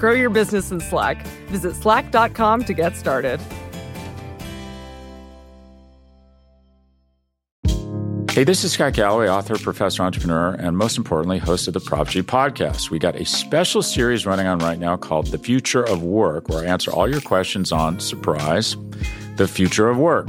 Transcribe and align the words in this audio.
Grow 0.00 0.12
your 0.12 0.30
business 0.30 0.70
in 0.70 0.80
Slack. 0.80 1.26
Visit 1.48 1.76
slack.com 1.76 2.64
to 2.64 2.72
get 2.72 2.96
started. 2.96 3.38
Hey, 8.30 8.44
this 8.44 8.64
is 8.64 8.72
Scott 8.72 8.94
Galloway, 8.94 9.28
author, 9.28 9.58
professor, 9.58 10.02
entrepreneur, 10.02 10.54
and 10.54 10.78
most 10.78 10.96
importantly, 10.96 11.36
host 11.36 11.68
of 11.68 11.74
the 11.74 11.80
Prop 11.80 12.08
G 12.08 12.22
podcast. 12.22 12.88
We 12.88 12.98
got 12.98 13.16
a 13.16 13.26
special 13.26 13.82
series 13.82 14.24
running 14.24 14.46
on 14.46 14.60
right 14.60 14.78
now 14.78 14.96
called 14.96 15.26
The 15.26 15.36
Future 15.36 15.82
of 15.82 16.02
Work, 16.02 16.48
where 16.48 16.64
I 16.64 16.66
answer 16.66 16.90
all 16.90 17.06
your 17.06 17.20
questions 17.20 17.70
on 17.70 18.00
surprise, 18.00 18.76
the 19.36 19.46
future 19.46 19.90
of 19.90 19.98
work. 19.98 20.28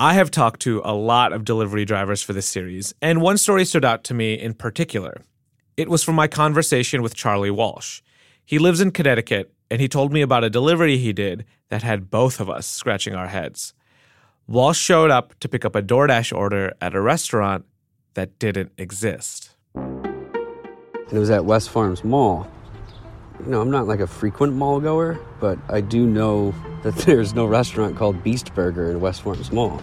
I 0.00 0.14
have 0.14 0.30
talked 0.30 0.60
to 0.62 0.80
a 0.82 0.94
lot 0.94 1.34
of 1.34 1.44
delivery 1.44 1.84
drivers 1.84 2.22
for 2.22 2.32
this 2.32 2.48
series, 2.48 2.94
and 3.02 3.20
one 3.20 3.36
story 3.36 3.66
stood 3.66 3.84
out 3.84 4.02
to 4.04 4.14
me 4.14 4.32
in 4.32 4.54
particular. 4.54 5.20
It 5.76 5.90
was 5.90 6.02
from 6.02 6.14
my 6.14 6.26
conversation 6.26 7.02
with 7.02 7.14
Charlie 7.14 7.50
Walsh. 7.50 8.00
He 8.42 8.58
lives 8.58 8.80
in 8.80 8.92
Connecticut, 8.92 9.52
and 9.70 9.78
he 9.78 9.88
told 9.88 10.10
me 10.10 10.22
about 10.22 10.42
a 10.42 10.48
delivery 10.48 10.96
he 10.96 11.12
did 11.12 11.44
that 11.68 11.82
had 11.82 12.10
both 12.10 12.40
of 12.40 12.48
us 12.48 12.66
scratching 12.66 13.14
our 13.14 13.26
heads. 13.26 13.74
Walsh 14.46 14.78
showed 14.78 15.10
up 15.10 15.38
to 15.40 15.50
pick 15.50 15.66
up 15.66 15.76
a 15.76 15.82
DoorDash 15.82 16.34
order 16.34 16.72
at 16.80 16.94
a 16.94 17.00
restaurant 17.02 17.66
that 18.14 18.38
didn't 18.38 18.72
exist. 18.78 19.50
It 19.74 21.18
was 21.18 21.28
at 21.28 21.44
West 21.44 21.68
Farms 21.68 22.04
Mall. 22.04 22.50
You 23.44 23.52
know, 23.52 23.60
I'm 23.60 23.70
not 23.70 23.86
like 23.86 24.00
a 24.00 24.06
frequent 24.06 24.52
mall 24.52 24.80
goer, 24.80 25.18
but 25.40 25.58
I 25.68 25.80
do 25.80 26.06
know 26.06 26.54
that 26.82 26.94
there's 27.06 27.34
no 27.34 27.46
restaurant 27.46 27.96
called 27.96 28.22
Beast 28.22 28.54
Burger 28.54 28.90
in 28.90 29.00
West 29.00 29.22
Farms 29.22 29.50
Mall. 29.50 29.82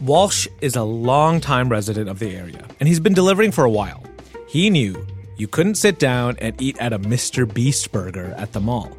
Walsh 0.00 0.46
is 0.60 0.76
a 0.76 0.82
longtime 0.82 1.68
resident 1.68 2.08
of 2.08 2.18
the 2.18 2.34
area, 2.34 2.64
and 2.78 2.88
he's 2.88 3.00
been 3.00 3.14
delivering 3.14 3.52
for 3.52 3.64
a 3.64 3.70
while. 3.70 4.02
He 4.48 4.70
knew 4.70 5.06
you 5.36 5.48
couldn't 5.48 5.76
sit 5.76 5.98
down 5.98 6.36
and 6.38 6.60
eat 6.60 6.78
at 6.78 6.92
a 6.92 6.98
Mr. 6.98 7.52
Beast 7.52 7.92
burger 7.92 8.34
at 8.36 8.52
the 8.52 8.60
mall, 8.60 8.96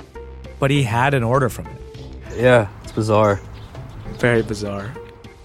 but 0.60 0.72
he 0.72 0.84
had 0.84 1.14
an 1.14 1.24
order 1.24 1.50
from 1.50 1.68
it. 1.68 1.82
Yeah, 2.36 2.70
it's 2.84 2.92
bizarre. 2.92 3.40
Very 4.18 4.42
bizarre. 4.42 4.94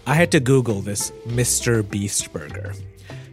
I 0.07 0.15
had 0.15 0.31
to 0.33 0.41
Google 0.41 0.81
this 0.81 1.11
Mr. 1.27 1.89
Beast 1.89 2.33
burger. 2.33 2.73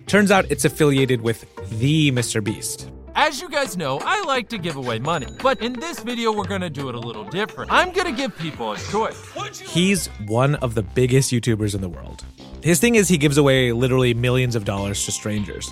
Turns 0.07 0.31
out 0.31 0.49
it's 0.49 0.65
affiliated 0.65 1.21
with 1.21 1.45
the 1.79 2.11
Mr. 2.11 2.43
Beast. 2.43 2.89
As 3.15 3.39
you 3.39 3.47
guys 3.47 3.77
know, 3.77 3.99
I 4.03 4.23
like 4.23 4.49
to 4.49 4.57
give 4.57 4.75
away 4.75 4.97
money, 4.97 5.27
but 5.43 5.61
in 5.61 5.73
this 5.73 5.99
video, 5.99 6.31
we're 6.31 6.47
gonna 6.47 6.69
do 6.69 6.89
it 6.89 6.95
a 6.95 6.99
little 6.99 7.23
different. 7.23 7.71
I'm 7.71 7.91
gonna 7.91 8.11
give 8.11 8.35
people 8.37 8.71
a 8.71 8.77
choice. 8.77 9.15
He's 9.59 10.07
one 10.25 10.55
of 10.55 10.73
the 10.73 10.81
biggest 10.81 11.31
YouTubers 11.31 11.75
in 11.75 11.81
the 11.81 11.89
world. 11.89 12.23
His 12.63 12.79
thing 12.79 12.95
is 12.95 13.07
he 13.07 13.19
gives 13.19 13.37
away 13.37 13.71
literally 13.71 14.15
millions 14.15 14.55
of 14.55 14.65
dollars 14.65 15.05
to 15.05 15.11
strangers. 15.11 15.71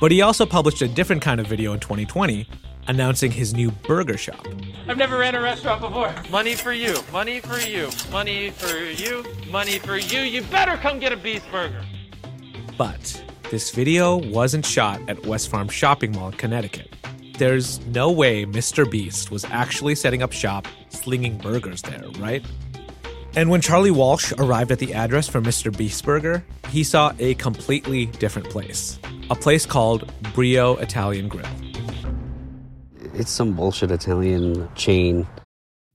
But 0.00 0.10
he 0.10 0.22
also 0.22 0.46
published 0.46 0.80
a 0.80 0.88
different 0.88 1.20
kind 1.20 1.38
of 1.38 1.46
video 1.46 1.74
in 1.74 1.80
2020 1.80 2.48
announcing 2.88 3.30
his 3.30 3.52
new 3.52 3.70
burger 3.70 4.16
shop. 4.16 4.46
I've 4.88 4.96
never 4.96 5.18
ran 5.18 5.34
a 5.34 5.40
restaurant 5.42 5.82
before. 5.82 6.14
Money 6.30 6.54
for 6.54 6.72
you, 6.72 6.96
money 7.12 7.40
for 7.40 7.58
you, 7.58 7.90
money 8.10 8.50
for 8.50 8.78
you, 8.78 9.24
money 9.50 9.78
for 9.78 9.98
you. 9.98 10.20
You 10.20 10.42
better 10.44 10.78
come 10.78 10.98
get 10.98 11.12
a 11.12 11.16
beef 11.16 11.44
burger. 11.52 11.84
But 12.78 13.22
this 13.50 13.72
video 13.72 14.16
wasn't 14.16 14.64
shot 14.64 15.00
at 15.08 15.26
West 15.26 15.48
Farm 15.48 15.68
Shopping 15.68 16.12
Mall 16.12 16.28
in 16.28 16.34
Connecticut. 16.34 16.94
There's 17.36 17.84
no 17.86 18.10
way 18.12 18.46
Mr. 18.46 18.88
Beast 18.88 19.32
was 19.32 19.44
actually 19.46 19.96
setting 19.96 20.22
up 20.22 20.30
shop 20.30 20.68
slinging 20.90 21.36
burgers 21.36 21.82
there, 21.82 22.04
right? 22.20 22.44
And 23.34 23.50
when 23.50 23.60
Charlie 23.60 23.90
Walsh 23.90 24.32
arrived 24.38 24.70
at 24.70 24.78
the 24.78 24.94
address 24.94 25.28
for 25.28 25.40
Mr. 25.40 25.76
Beast 25.76 26.04
Burger, 26.04 26.44
he 26.68 26.84
saw 26.84 27.12
a 27.18 27.34
completely 27.34 28.06
different 28.06 28.48
place. 28.50 29.00
A 29.30 29.34
place 29.34 29.66
called 29.66 30.12
Brio 30.32 30.76
Italian 30.76 31.26
Grill. 31.26 31.46
It's 33.14 33.32
some 33.32 33.54
bullshit 33.54 33.90
Italian 33.90 34.68
chain. 34.76 35.26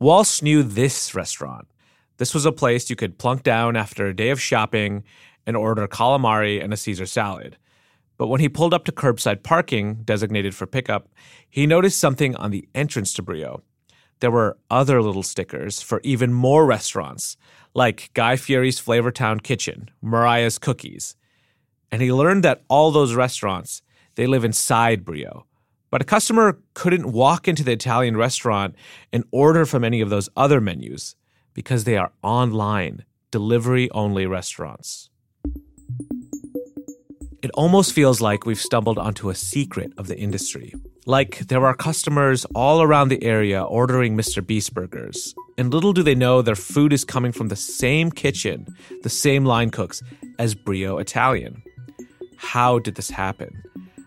Walsh 0.01 0.41
knew 0.41 0.61
this 0.61 1.15
restaurant. 1.15 1.67
This 2.17 2.33
was 2.33 2.45
a 2.45 2.51
place 2.51 2.89
you 2.89 2.97
could 2.97 3.17
plunk 3.17 3.43
down 3.43 3.77
after 3.77 4.07
a 4.07 4.15
day 4.15 4.29
of 4.29 4.41
shopping 4.41 5.03
and 5.45 5.55
order 5.55 5.87
calamari 5.87 6.63
and 6.63 6.73
a 6.73 6.77
Caesar 6.77 7.05
salad. 7.05 7.57
But 8.17 8.27
when 8.27 8.39
he 8.39 8.49
pulled 8.49 8.73
up 8.73 8.85
to 8.85 8.91
curbside 8.91 9.43
parking, 9.43 9.95
designated 10.05 10.55
for 10.55 10.65
pickup, 10.65 11.09
he 11.49 11.67
noticed 11.67 11.99
something 11.99 12.35
on 12.35 12.51
the 12.51 12.67
entrance 12.73 13.13
to 13.13 13.21
Brio. 13.21 13.61
There 14.21 14.31
were 14.31 14.57
other 14.69 15.01
little 15.01 15.23
stickers 15.23 15.81
for 15.81 15.99
even 16.03 16.31
more 16.31 16.65
restaurants, 16.65 17.35
like 17.73 18.11
Guy 18.13 18.37
Fieri's 18.37 18.79
Flavortown 18.79 19.43
Kitchen, 19.43 19.89
Mariah's 20.01 20.57
Cookies. 20.57 21.15
And 21.91 22.01
he 22.01 22.13
learned 22.13 22.43
that 22.43 22.63
all 22.69 22.91
those 22.91 23.13
restaurants, 23.13 23.81
they 24.15 24.27
live 24.27 24.45
inside 24.45 25.03
Brio. 25.03 25.45
But 25.91 26.01
a 26.01 26.05
customer 26.05 26.59
couldn't 26.73 27.11
walk 27.11 27.47
into 27.47 27.63
the 27.63 27.73
Italian 27.73 28.17
restaurant 28.17 28.75
and 29.11 29.25
order 29.31 29.65
from 29.65 29.83
any 29.83 30.01
of 30.01 30.09
those 30.09 30.29
other 30.35 30.59
menus 30.59 31.15
because 31.53 31.83
they 31.83 31.97
are 31.97 32.11
online, 32.21 33.05
delivery 33.31 33.89
only 33.91 34.25
restaurants. 34.25 35.09
It 37.45 37.51
almost 37.53 37.93
feels 37.93 38.21
like 38.21 38.47
we've 38.47 38.59
stumbled 38.59 38.97
onto 38.97 39.29
a 39.29 39.35
secret 39.35 39.93
of 39.99 40.07
the 40.07 40.17
industry. 40.17 40.73
Like 41.05 41.47
there 41.47 41.63
are 41.67 41.75
customers 41.75 42.43
all 42.55 42.81
around 42.81 43.09
the 43.09 43.23
area 43.23 43.61
ordering 43.61 44.17
Mr. 44.17 44.43
Beast 44.43 44.73
burgers, 44.73 45.35
and 45.55 45.71
little 45.71 45.93
do 45.93 46.01
they 46.01 46.15
know 46.15 46.41
their 46.41 46.55
food 46.55 46.91
is 46.91 47.05
coming 47.05 47.31
from 47.31 47.49
the 47.49 47.55
same 47.55 48.09
kitchen, 48.09 48.65
the 49.03 49.09
same 49.09 49.45
line 49.45 49.69
cooks 49.69 50.01
as 50.39 50.55
Brio 50.55 50.97
Italian. 50.97 51.61
How 52.37 52.79
did 52.79 52.95
this 52.95 53.11
happen? 53.11 53.61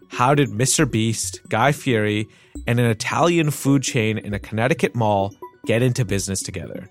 How 0.08 0.34
did 0.34 0.48
Mr. 0.48 0.90
Beast, 0.90 1.40
Guy 1.48 1.70
Fieri, 1.70 2.26
and 2.66 2.80
an 2.80 2.86
Italian 2.86 3.52
food 3.52 3.84
chain 3.84 4.18
in 4.18 4.34
a 4.34 4.40
Connecticut 4.40 4.96
mall 4.96 5.32
get 5.64 5.80
into 5.80 6.04
business 6.04 6.42
together? 6.42 6.88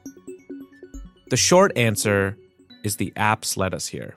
The 1.29 1.35
short 1.35 1.77
answer 1.77 2.37
is 2.85 2.95
the 2.95 3.11
apps 3.17 3.57
led 3.57 3.73
us 3.73 3.87
here. 3.87 4.15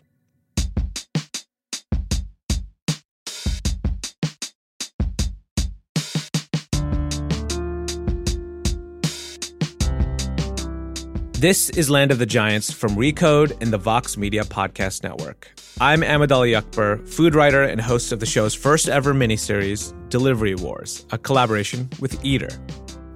This 11.41 11.71
is 11.71 11.89
Land 11.89 12.11
of 12.11 12.19
the 12.19 12.27
Giants 12.27 12.71
from 12.71 12.97
Recode 12.97 13.57
and 13.63 13.73
the 13.73 13.79
Vox 13.79 14.19
Media 14.19 14.45
Podcast 14.45 15.03
Network. 15.03 15.51
I'm 15.81 16.05
Ahmed 16.05 16.31
Ali 16.33 16.55
Akbar, 16.55 16.99
food 16.99 17.35
writer 17.35 17.63
and 17.63 17.81
host 17.81 18.13
of 18.13 18.21
the 18.21 18.27
show's 18.27 18.55
first 18.55 18.91
ever 18.91 19.15
miniseries, 19.15 19.95
Delivery 20.11 20.55
Wars, 20.55 21.07
a 21.13 21.17
collaboration 21.17 21.89
with 21.99 22.23
Eater. 22.23 22.51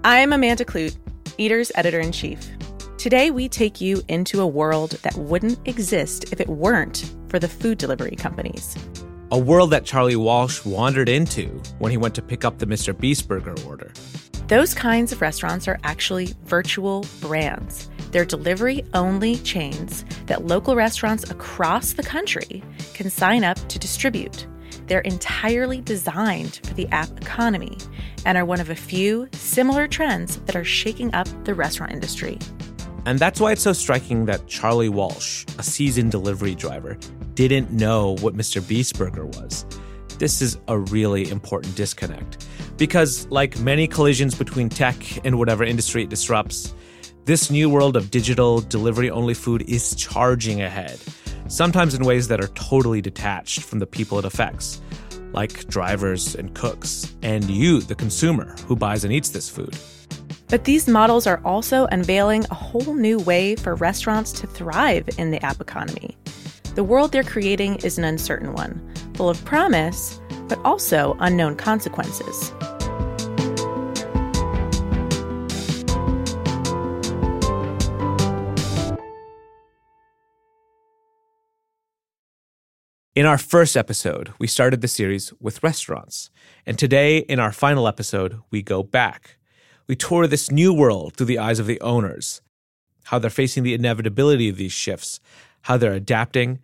I'm 0.04 0.32
Amanda 0.32 0.64
Kludt, 0.64 0.96
Eater's 1.36 1.70
editor 1.74 2.00
in 2.00 2.12
chief. 2.12 2.40
Today, 2.96 3.30
we 3.30 3.46
take 3.46 3.82
you 3.82 4.02
into 4.08 4.40
a 4.40 4.46
world 4.46 4.92
that 5.02 5.14
wouldn't 5.16 5.58
exist 5.68 6.32
if 6.32 6.40
it 6.40 6.48
weren't 6.48 7.12
for 7.28 7.38
the 7.38 7.48
food 7.48 7.76
delivery 7.76 8.16
companies. 8.16 8.74
A 9.32 9.38
world 9.38 9.70
that 9.72 9.84
Charlie 9.84 10.16
Walsh 10.16 10.64
wandered 10.64 11.10
into 11.10 11.48
when 11.78 11.90
he 11.90 11.98
went 11.98 12.14
to 12.14 12.22
pick 12.22 12.42
up 12.42 12.56
the 12.56 12.66
Mr. 12.66 12.98
Beast 12.98 13.28
Burger 13.28 13.54
order. 13.66 13.92
Those 14.48 14.74
kinds 14.74 15.10
of 15.10 15.22
restaurants 15.22 15.66
are 15.68 15.80
actually 15.84 16.34
virtual 16.44 17.06
brands. 17.22 17.88
They're 18.10 18.26
delivery 18.26 18.84
only 18.92 19.36
chains 19.36 20.04
that 20.26 20.46
local 20.46 20.76
restaurants 20.76 21.30
across 21.30 21.94
the 21.94 22.02
country 22.02 22.62
can 22.92 23.08
sign 23.08 23.42
up 23.42 23.56
to 23.68 23.78
distribute. 23.78 24.46
They're 24.86 25.00
entirely 25.00 25.80
designed 25.80 26.60
for 26.62 26.74
the 26.74 26.86
app 26.88 27.08
economy 27.22 27.78
and 28.26 28.36
are 28.36 28.44
one 28.44 28.60
of 28.60 28.68
a 28.68 28.74
few 28.74 29.30
similar 29.32 29.88
trends 29.88 30.36
that 30.40 30.56
are 30.56 30.64
shaking 30.64 31.14
up 31.14 31.26
the 31.44 31.54
restaurant 31.54 31.92
industry. 31.92 32.38
And 33.06 33.18
that's 33.18 33.40
why 33.40 33.52
it's 33.52 33.62
so 33.62 33.72
striking 33.72 34.26
that 34.26 34.46
Charlie 34.46 34.90
Walsh, 34.90 35.46
a 35.58 35.62
seasoned 35.62 36.10
delivery 36.10 36.54
driver, 36.54 36.98
didn't 37.32 37.70
know 37.70 38.16
what 38.20 38.36
Mr. 38.36 38.66
Beast 38.66 38.98
Burger 38.98 39.24
was. 39.24 39.64
This 40.18 40.40
is 40.40 40.58
a 40.68 40.78
really 40.78 41.30
important 41.30 41.74
disconnect. 41.74 42.46
Because, 42.76 43.26
like 43.28 43.58
many 43.60 43.86
collisions 43.86 44.34
between 44.34 44.68
tech 44.68 45.24
and 45.24 45.38
whatever 45.38 45.64
industry 45.64 46.02
it 46.02 46.10
disrupts, 46.10 46.74
this 47.24 47.50
new 47.50 47.70
world 47.70 47.96
of 47.96 48.10
digital, 48.10 48.60
delivery 48.60 49.10
only 49.10 49.34
food 49.34 49.62
is 49.62 49.94
charging 49.94 50.62
ahead, 50.62 50.98
sometimes 51.48 51.94
in 51.94 52.04
ways 52.04 52.28
that 52.28 52.40
are 52.40 52.48
totally 52.48 53.00
detached 53.00 53.62
from 53.62 53.78
the 53.78 53.86
people 53.86 54.18
it 54.18 54.24
affects, 54.24 54.80
like 55.32 55.66
drivers 55.68 56.34
and 56.34 56.54
cooks, 56.54 57.14
and 57.22 57.48
you, 57.48 57.80
the 57.80 57.94
consumer, 57.94 58.54
who 58.66 58.76
buys 58.76 59.04
and 59.04 59.12
eats 59.12 59.30
this 59.30 59.48
food. 59.48 59.76
But 60.48 60.64
these 60.64 60.86
models 60.86 61.26
are 61.26 61.40
also 61.44 61.86
unveiling 61.86 62.44
a 62.50 62.54
whole 62.54 62.94
new 62.94 63.18
way 63.20 63.56
for 63.56 63.74
restaurants 63.74 64.30
to 64.40 64.46
thrive 64.46 65.08
in 65.18 65.30
the 65.30 65.42
app 65.44 65.60
economy. 65.60 66.16
The 66.74 66.84
world 66.84 67.12
they're 67.12 67.24
creating 67.24 67.76
is 67.76 67.98
an 67.98 68.04
uncertain 68.04 68.52
one, 68.52 68.80
full 69.14 69.30
of 69.30 69.44
promise, 69.44 70.20
but 70.48 70.58
also 70.64 71.16
unknown 71.20 71.56
consequences. 71.56 72.52
In 83.16 83.26
our 83.26 83.38
first 83.38 83.76
episode, 83.76 84.32
we 84.40 84.48
started 84.48 84.80
the 84.80 84.88
series 84.88 85.32
with 85.38 85.62
restaurants. 85.62 86.30
And 86.66 86.76
today, 86.76 87.18
in 87.18 87.38
our 87.38 87.52
final 87.52 87.86
episode, 87.86 88.40
we 88.50 88.60
go 88.60 88.82
back. 88.82 89.36
We 89.86 89.94
tour 89.94 90.26
this 90.26 90.50
new 90.50 90.74
world 90.74 91.14
through 91.14 91.26
the 91.26 91.38
eyes 91.38 91.60
of 91.60 91.66
the 91.66 91.80
owners, 91.80 92.42
how 93.04 93.20
they're 93.20 93.30
facing 93.30 93.62
the 93.62 93.74
inevitability 93.74 94.48
of 94.48 94.56
these 94.56 94.72
shifts, 94.72 95.20
how 95.62 95.76
they're 95.76 95.92
adapting, 95.92 96.58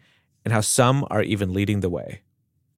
and 0.45 0.53
how 0.53 0.61
some 0.61 1.07
are 1.09 1.23
even 1.23 1.53
leading 1.53 1.81
the 1.81 1.89
way. 1.89 2.23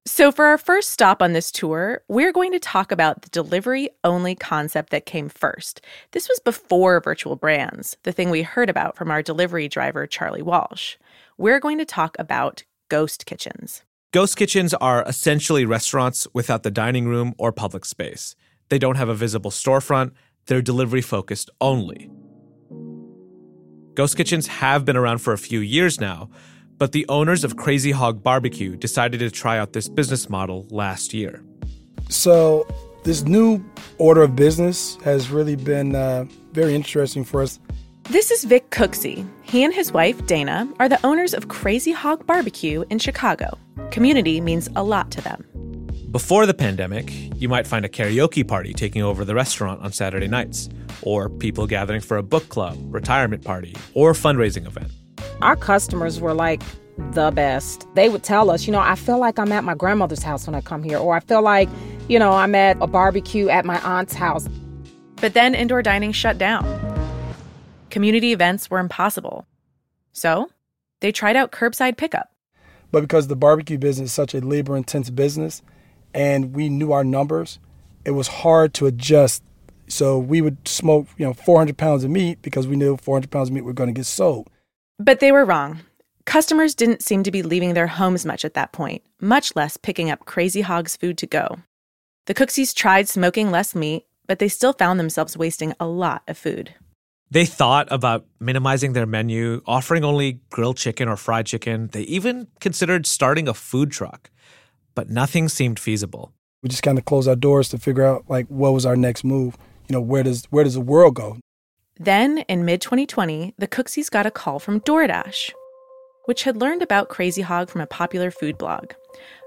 So, 0.05 0.33
for 0.33 0.43
our 0.43 0.57
first 0.57 0.89
stop 0.89 1.21
on 1.21 1.31
this 1.31 1.49
tour, 1.49 2.01
we're 2.09 2.33
going 2.33 2.51
to 2.51 2.59
talk 2.59 2.91
about 2.91 3.21
the 3.21 3.29
delivery 3.29 3.89
only 4.03 4.35
concept 4.35 4.89
that 4.89 5.05
came 5.05 5.29
first. 5.29 5.79
This 6.11 6.27
was 6.27 6.41
before 6.43 6.99
virtual 6.99 7.37
brands, 7.37 7.95
the 8.03 8.11
thing 8.11 8.29
we 8.29 8.41
heard 8.41 8.69
about 8.69 8.97
from 8.97 9.09
our 9.09 9.21
delivery 9.21 9.69
driver, 9.69 10.05
Charlie 10.05 10.41
Walsh. 10.41 10.97
We're 11.37 11.61
going 11.61 11.77
to 11.77 11.85
talk 11.85 12.17
about 12.19 12.65
ghost 12.89 13.25
kitchens. 13.25 13.83
Ghost 14.11 14.35
kitchens 14.35 14.73
are 14.73 15.05
essentially 15.07 15.63
restaurants 15.63 16.27
without 16.33 16.63
the 16.63 16.71
dining 16.71 17.07
room 17.07 17.33
or 17.37 17.53
public 17.53 17.85
space. 17.85 18.35
They 18.67 18.79
don't 18.79 18.97
have 18.97 19.09
a 19.09 19.15
visible 19.15 19.51
storefront, 19.51 20.11
they're 20.47 20.61
delivery 20.61 21.01
focused 21.01 21.49
only. 21.61 22.11
Ghost 23.93 24.17
kitchens 24.17 24.47
have 24.47 24.83
been 24.83 24.97
around 24.97 25.19
for 25.19 25.31
a 25.31 25.37
few 25.37 25.61
years 25.61 26.01
now, 26.01 26.29
but 26.83 26.91
the 26.91 27.05
owners 27.07 27.45
of 27.45 27.55
Crazy 27.55 27.91
Hog 27.91 28.21
Barbecue 28.21 28.75
decided 28.75 29.19
to 29.19 29.31
try 29.31 29.57
out 29.57 29.71
this 29.71 29.87
business 29.87 30.29
model 30.29 30.67
last 30.69 31.13
year. 31.13 31.41
So, 32.09 32.67
this 33.05 33.23
new 33.23 33.63
order 33.99 34.21
of 34.21 34.35
business 34.35 34.97
has 35.05 35.29
really 35.29 35.55
been 35.55 35.95
uh, 35.95 36.25
very 36.51 36.75
interesting 36.75 37.23
for 37.23 37.41
us. 37.41 37.57
This 38.09 38.31
is 38.31 38.43
Vic 38.43 38.69
Cooksey. 38.69 39.25
He 39.43 39.63
and 39.63 39.73
his 39.73 39.93
wife, 39.93 40.25
Dana, 40.25 40.67
are 40.77 40.89
the 40.89 40.99
owners 41.05 41.33
of 41.33 41.47
Crazy 41.47 41.93
Hog 41.93 42.25
Barbecue 42.25 42.83
in 42.89 42.99
Chicago. 42.99 43.57
Community 43.91 44.41
means 44.41 44.67
a 44.75 44.83
lot 44.83 45.09
to 45.11 45.21
them. 45.21 45.45
Before 46.11 46.45
the 46.45 46.53
pandemic, 46.53 47.13
you 47.39 47.47
might 47.47 47.65
find 47.65 47.85
a 47.85 47.89
karaoke 47.89 48.45
party 48.45 48.73
taking 48.73 49.03
over 49.03 49.23
the 49.23 49.35
restaurant 49.35 49.81
on 49.81 49.93
Saturday 49.93 50.27
nights, 50.27 50.67
or 51.01 51.29
people 51.29 51.65
gathering 51.65 52.01
for 52.01 52.17
a 52.17 52.23
book 52.23 52.49
club, 52.49 52.77
retirement 52.93 53.45
party, 53.45 53.73
or 53.93 54.11
fundraising 54.11 54.67
event. 54.67 54.91
Our 55.41 55.55
customers 55.55 56.19
were 56.19 56.33
like 56.33 56.61
the 57.11 57.31
best. 57.31 57.87
They 57.95 58.09
would 58.09 58.23
tell 58.23 58.49
us, 58.49 58.65
you 58.65 58.71
know, 58.71 58.79
I 58.79 58.95
feel 58.95 59.19
like 59.19 59.39
I'm 59.39 59.51
at 59.51 59.63
my 59.63 59.75
grandmother's 59.75 60.23
house 60.23 60.45
when 60.47 60.55
I 60.55 60.61
come 60.61 60.83
here, 60.83 60.97
or 60.97 61.15
I 61.15 61.19
feel 61.19 61.41
like, 61.41 61.69
you 62.07 62.19
know, 62.19 62.31
I'm 62.31 62.55
at 62.55 62.77
a 62.81 62.87
barbecue 62.87 63.49
at 63.49 63.65
my 63.65 63.79
aunt's 63.81 64.13
house. 64.13 64.47
But 65.17 65.33
then 65.33 65.55
indoor 65.55 65.81
dining 65.81 66.11
shut 66.11 66.37
down. 66.37 66.63
Community 67.89 68.31
events 68.31 68.69
were 68.69 68.79
impossible. 68.79 69.45
So 70.11 70.49
they 70.99 71.11
tried 71.11 71.35
out 71.35 71.51
curbside 71.51 71.97
pickup. 71.97 72.29
But 72.91 73.01
because 73.01 73.27
the 73.27 73.35
barbecue 73.35 73.77
business 73.77 74.09
is 74.09 74.13
such 74.13 74.35
a 74.35 74.39
labor 74.39 74.77
intense 74.77 75.09
business 75.09 75.61
and 76.13 76.55
we 76.55 76.69
knew 76.69 76.91
our 76.91 77.03
numbers, 77.03 77.59
it 78.05 78.11
was 78.11 78.27
hard 78.27 78.73
to 78.75 78.85
adjust. 78.85 79.43
So 79.87 80.17
we 80.19 80.41
would 80.41 80.67
smoke, 80.67 81.07
you 81.17 81.25
know, 81.25 81.33
400 81.33 81.77
pounds 81.77 82.03
of 82.03 82.11
meat 82.11 82.41
because 82.41 82.67
we 82.67 82.75
knew 82.75 82.97
400 82.97 83.31
pounds 83.31 83.49
of 83.49 83.55
meat 83.55 83.61
were 83.61 83.73
going 83.73 83.87
to 83.87 83.93
get 83.93 84.05
sold. 84.05 84.49
But 84.99 85.19
they 85.19 85.31
were 85.31 85.45
wrong. 85.45 85.81
Customers 86.25 86.75
didn't 86.75 87.03
seem 87.03 87.23
to 87.23 87.31
be 87.31 87.43
leaving 87.43 87.73
their 87.73 87.87
homes 87.87 88.25
much 88.25 88.45
at 88.45 88.53
that 88.53 88.71
point, 88.71 89.03
much 89.19 89.55
less 89.55 89.75
picking 89.75 90.09
up 90.09 90.25
Crazy 90.25 90.61
Hog's 90.61 90.95
food 90.95 91.17
to 91.17 91.27
go. 91.27 91.59
The 92.27 92.33
Cookseys 92.33 92.73
tried 92.73 93.09
smoking 93.09 93.51
less 93.51 93.75
meat, 93.75 94.05
but 94.27 94.39
they 94.39 94.47
still 94.47 94.73
found 94.73 94.99
themselves 94.99 95.35
wasting 95.35 95.73
a 95.79 95.85
lot 95.85 96.23
of 96.27 96.37
food. 96.37 96.75
They 97.29 97.45
thought 97.45 97.87
about 97.91 98.25
minimizing 98.39 98.93
their 98.93 99.07
menu, 99.07 99.61
offering 99.65 100.03
only 100.03 100.39
grilled 100.51 100.77
chicken 100.77 101.09
or 101.09 101.17
fried 101.17 101.47
chicken. 101.47 101.87
They 101.91 102.03
even 102.03 102.47
considered 102.59 103.07
starting 103.07 103.47
a 103.47 103.53
food 103.53 103.91
truck, 103.91 104.29
but 104.93 105.09
nothing 105.09 105.49
seemed 105.49 105.79
feasible. 105.79 106.31
We 106.61 106.69
just 106.69 106.83
kind 106.83 106.97
of 106.97 107.05
closed 107.05 107.27
our 107.27 107.35
doors 107.35 107.69
to 107.69 107.77
figure 107.77 108.05
out 108.05 108.25
like 108.29 108.47
what 108.47 108.73
was 108.73 108.85
our 108.85 108.95
next 108.95 109.23
move. 109.23 109.57
You 109.89 109.93
know, 109.93 110.01
where 110.01 110.23
does 110.23 110.45
where 110.45 110.63
does 110.63 110.75
the 110.75 110.81
world 110.81 111.15
go? 111.15 111.37
Then, 111.99 112.39
in 112.49 112.65
mid 112.65 112.81
2020, 112.81 113.53
the 113.59 113.67
Cookseys 113.67 114.09
got 114.09 114.25
a 114.25 114.31
call 114.31 114.57
from 114.57 114.81
DoorDash, 114.81 115.51
which 116.25 116.43
had 116.43 116.57
learned 116.57 116.81
about 116.81 117.09
Crazy 117.09 117.43
Hog 117.43 117.69
from 117.69 117.81
a 117.81 117.87
popular 117.87 118.31
food 118.31 118.57
blog. 118.57 118.93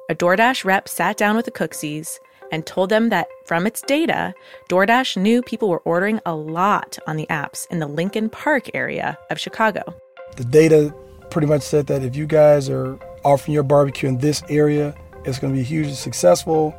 A 0.09 0.15
DoorDash 0.15 0.65
rep 0.65 0.89
sat 0.89 1.17
down 1.17 1.35
with 1.35 1.45
the 1.45 1.51
Cookseys 1.51 2.19
and 2.53 2.65
told 2.65 2.89
them 2.89 3.09
that 3.09 3.27
from 3.47 3.67
its 3.67 3.83
data, 3.83 4.33
DoorDash 4.71 5.17
knew 5.17 5.43
people 5.43 5.69
were 5.69 5.81
ordering 5.81 6.21
a 6.25 6.37
lot 6.37 6.97
on 7.09 7.17
the 7.17 7.27
apps 7.27 7.67
in 7.73 7.81
the 7.81 7.89
Lincoln 7.89 8.31
Park 8.31 8.71
area 8.75 9.19
of 9.29 9.41
Chicago. 9.41 9.83
The 10.37 10.45
data 10.45 10.95
pretty 11.31 11.49
much 11.49 11.63
said 11.63 11.89
that 11.89 12.05
if 12.05 12.15
you 12.15 12.27
guys 12.27 12.71
are 12.71 12.97
offering 13.25 13.55
your 13.55 13.65
barbecue 13.65 14.09
in 14.09 14.19
this 14.19 14.45
area, 14.49 14.95
it's 15.25 15.41
going 15.41 15.53
to 15.53 15.59
be 15.59 15.65
hugely 15.65 15.95
successful. 15.95 16.77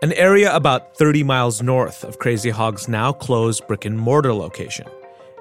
An 0.00 0.14
area 0.14 0.56
about 0.56 0.96
30 0.96 1.22
miles 1.22 1.60
north 1.60 2.02
of 2.02 2.18
Crazy 2.18 2.48
Hog's 2.48 2.88
now 2.88 3.12
closed 3.12 3.66
brick 3.66 3.84
and 3.84 3.98
mortar 3.98 4.32
location. 4.32 4.86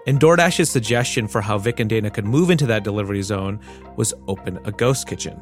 And 0.07 0.19
DoorDash's 0.19 0.69
suggestion 0.69 1.27
for 1.27 1.41
how 1.41 1.57
Vic 1.57 1.79
and 1.79 1.89
Dana 1.89 2.09
could 2.09 2.25
move 2.25 2.49
into 2.49 2.65
that 2.65 2.83
delivery 2.83 3.21
zone 3.21 3.59
was 3.97 4.13
open 4.27 4.59
a 4.65 4.71
ghost 4.71 5.07
kitchen. 5.07 5.39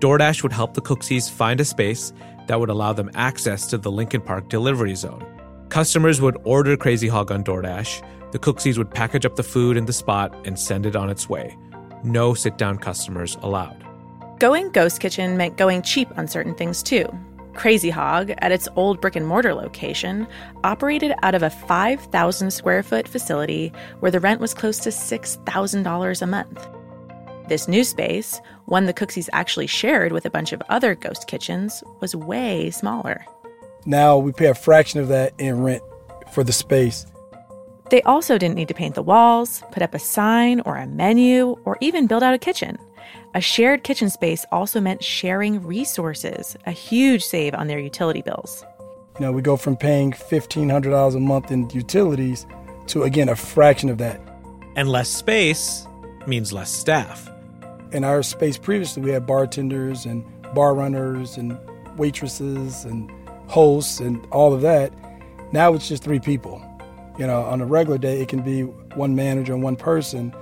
DoorDash 0.00 0.42
would 0.42 0.52
help 0.52 0.74
the 0.74 0.82
Cookseys 0.82 1.30
find 1.30 1.60
a 1.60 1.64
space 1.64 2.12
that 2.46 2.60
would 2.60 2.68
allow 2.68 2.92
them 2.92 3.10
access 3.14 3.66
to 3.68 3.78
the 3.78 3.90
Lincoln 3.90 4.20
Park 4.20 4.48
delivery 4.48 4.94
zone. 4.94 5.24
Customers 5.70 6.20
would 6.20 6.36
order 6.44 6.76
Crazy 6.76 7.08
Hog 7.08 7.32
on 7.32 7.42
DoorDash. 7.42 8.32
The 8.32 8.38
Cookseys 8.38 8.76
would 8.76 8.90
package 8.90 9.24
up 9.24 9.36
the 9.36 9.42
food 9.42 9.76
in 9.76 9.86
the 9.86 9.92
spot 9.92 10.34
and 10.46 10.58
send 10.58 10.84
it 10.84 10.94
on 10.94 11.08
its 11.08 11.28
way. 11.28 11.56
No 12.04 12.34
sit 12.34 12.58
down 12.58 12.78
customers 12.78 13.38
allowed. 13.40 13.82
Going 14.38 14.70
ghost 14.70 15.00
kitchen 15.00 15.38
meant 15.38 15.56
going 15.56 15.80
cheap 15.80 16.08
on 16.18 16.28
certain 16.28 16.54
things 16.54 16.82
too. 16.82 17.08
Crazy 17.56 17.90
Hog, 17.90 18.32
at 18.38 18.52
its 18.52 18.68
old 18.76 19.00
brick 19.00 19.16
and 19.16 19.26
mortar 19.26 19.54
location, 19.54 20.26
operated 20.62 21.12
out 21.22 21.34
of 21.34 21.42
a 21.42 21.50
5,000 21.50 22.50
square 22.50 22.82
foot 22.82 23.08
facility 23.08 23.72
where 24.00 24.10
the 24.10 24.20
rent 24.20 24.40
was 24.40 24.54
close 24.54 24.78
to 24.80 24.90
$6,000 24.90 26.22
a 26.22 26.26
month. 26.26 26.68
This 27.48 27.68
new 27.68 27.84
space, 27.84 28.40
one 28.66 28.86
the 28.86 28.92
Cookseys 28.92 29.28
actually 29.32 29.66
shared 29.66 30.12
with 30.12 30.26
a 30.26 30.30
bunch 30.30 30.52
of 30.52 30.62
other 30.68 30.94
ghost 30.94 31.26
kitchens, 31.26 31.82
was 32.00 32.14
way 32.14 32.70
smaller. 32.70 33.24
Now 33.84 34.18
we 34.18 34.32
pay 34.32 34.46
a 34.46 34.54
fraction 34.54 35.00
of 35.00 35.08
that 35.08 35.32
in 35.38 35.62
rent 35.62 35.82
for 36.32 36.44
the 36.44 36.52
space. 36.52 37.06
They 37.90 38.02
also 38.02 38.36
didn't 38.36 38.56
need 38.56 38.68
to 38.68 38.74
paint 38.74 38.96
the 38.96 39.02
walls, 39.02 39.62
put 39.70 39.82
up 39.82 39.94
a 39.94 39.98
sign 40.00 40.60
or 40.60 40.76
a 40.76 40.86
menu, 40.86 41.56
or 41.64 41.78
even 41.80 42.08
build 42.08 42.24
out 42.24 42.34
a 42.34 42.38
kitchen. 42.38 42.78
A 43.36 43.40
shared 43.42 43.82
kitchen 43.82 44.08
space 44.08 44.46
also 44.50 44.80
meant 44.80 45.04
sharing 45.04 45.62
resources, 45.62 46.56
a 46.64 46.70
huge 46.70 47.22
save 47.22 47.52
on 47.52 47.66
their 47.66 47.78
utility 47.78 48.22
bills. 48.22 48.64
You 49.20 49.26
know, 49.26 49.32
we 49.32 49.42
go 49.42 49.58
from 49.58 49.76
paying 49.76 50.12
$1,500 50.12 51.14
a 51.14 51.20
month 51.20 51.50
in 51.50 51.68
utilities 51.68 52.46
to, 52.86 53.02
again, 53.02 53.28
a 53.28 53.36
fraction 53.36 53.90
of 53.90 53.98
that. 53.98 54.22
And 54.74 54.88
less 54.88 55.10
space 55.10 55.86
means 56.26 56.50
less 56.50 56.72
staff. 56.72 57.30
In 57.92 58.04
our 58.04 58.22
space 58.22 58.56
previously, 58.56 59.02
we 59.02 59.10
had 59.10 59.26
bartenders 59.26 60.06
and 60.06 60.24
bar 60.54 60.74
runners 60.74 61.36
and 61.36 61.58
waitresses 61.98 62.86
and 62.86 63.12
hosts 63.48 64.00
and 64.00 64.26
all 64.30 64.54
of 64.54 64.62
that. 64.62 64.94
Now 65.52 65.74
it's 65.74 65.88
just 65.88 66.02
three 66.02 66.20
people. 66.20 66.62
You 67.18 67.26
know, 67.26 67.42
on 67.42 67.60
a 67.60 67.66
regular 67.66 67.98
day, 67.98 68.22
it 68.22 68.28
can 68.28 68.40
be 68.40 68.62
one 68.62 69.14
manager 69.14 69.52
and 69.52 69.62
one 69.62 69.76
person. 69.76 70.34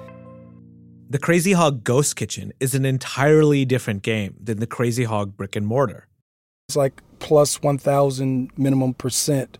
The 1.14 1.20
Crazy 1.20 1.52
Hog 1.52 1.84
Ghost 1.84 2.16
Kitchen 2.16 2.52
is 2.58 2.74
an 2.74 2.84
entirely 2.84 3.64
different 3.64 4.02
game 4.02 4.34
than 4.42 4.58
the 4.58 4.66
Crazy 4.66 5.04
Hog 5.04 5.36
brick 5.36 5.54
and 5.54 5.64
mortar. 5.64 6.08
It's 6.66 6.74
like 6.74 7.00
plus 7.20 7.62
1,000 7.62 8.50
minimum 8.56 8.94
percent 8.94 9.56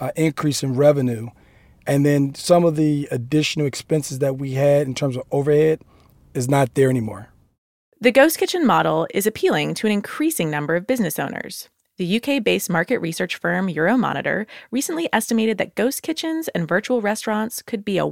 uh, 0.00 0.10
increase 0.16 0.64
in 0.64 0.74
revenue. 0.74 1.28
And 1.86 2.04
then 2.04 2.34
some 2.34 2.64
of 2.64 2.74
the 2.74 3.06
additional 3.12 3.64
expenses 3.64 4.18
that 4.18 4.38
we 4.38 4.54
had 4.54 4.88
in 4.88 4.94
terms 4.96 5.16
of 5.16 5.22
overhead 5.30 5.82
is 6.34 6.48
not 6.48 6.74
there 6.74 6.90
anymore. 6.90 7.28
The 8.00 8.10
ghost 8.10 8.36
kitchen 8.36 8.66
model 8.66 9.06
is 9.14 9.24
appealing 9.24 9.74
to 9.74 9.86
an 9.86 9.92
increasing 9.92 10.50
number 10.50 10.74
of 10.74 10.88
business 10.88 11.20
owners. 11.20 11.68
The 11.98 12.20
UK 12.20 12.42
based 12.42 12.70
market 12.70 12.98
research 12.98 13.36
firm 13.36 13.68
Euromonitor 13.68 14.46
recently 14.72 15.08
estimated 15.12 15.58
that 15.58 15.76
ghost 15.76 16.02
kitchens 16.02 16.48
and 16.48 16.66
virtual 16.66 17.00
restaurants 17.00 17.62
could 17.62 17.84
be 17.84 17.98
a 17.98 18.06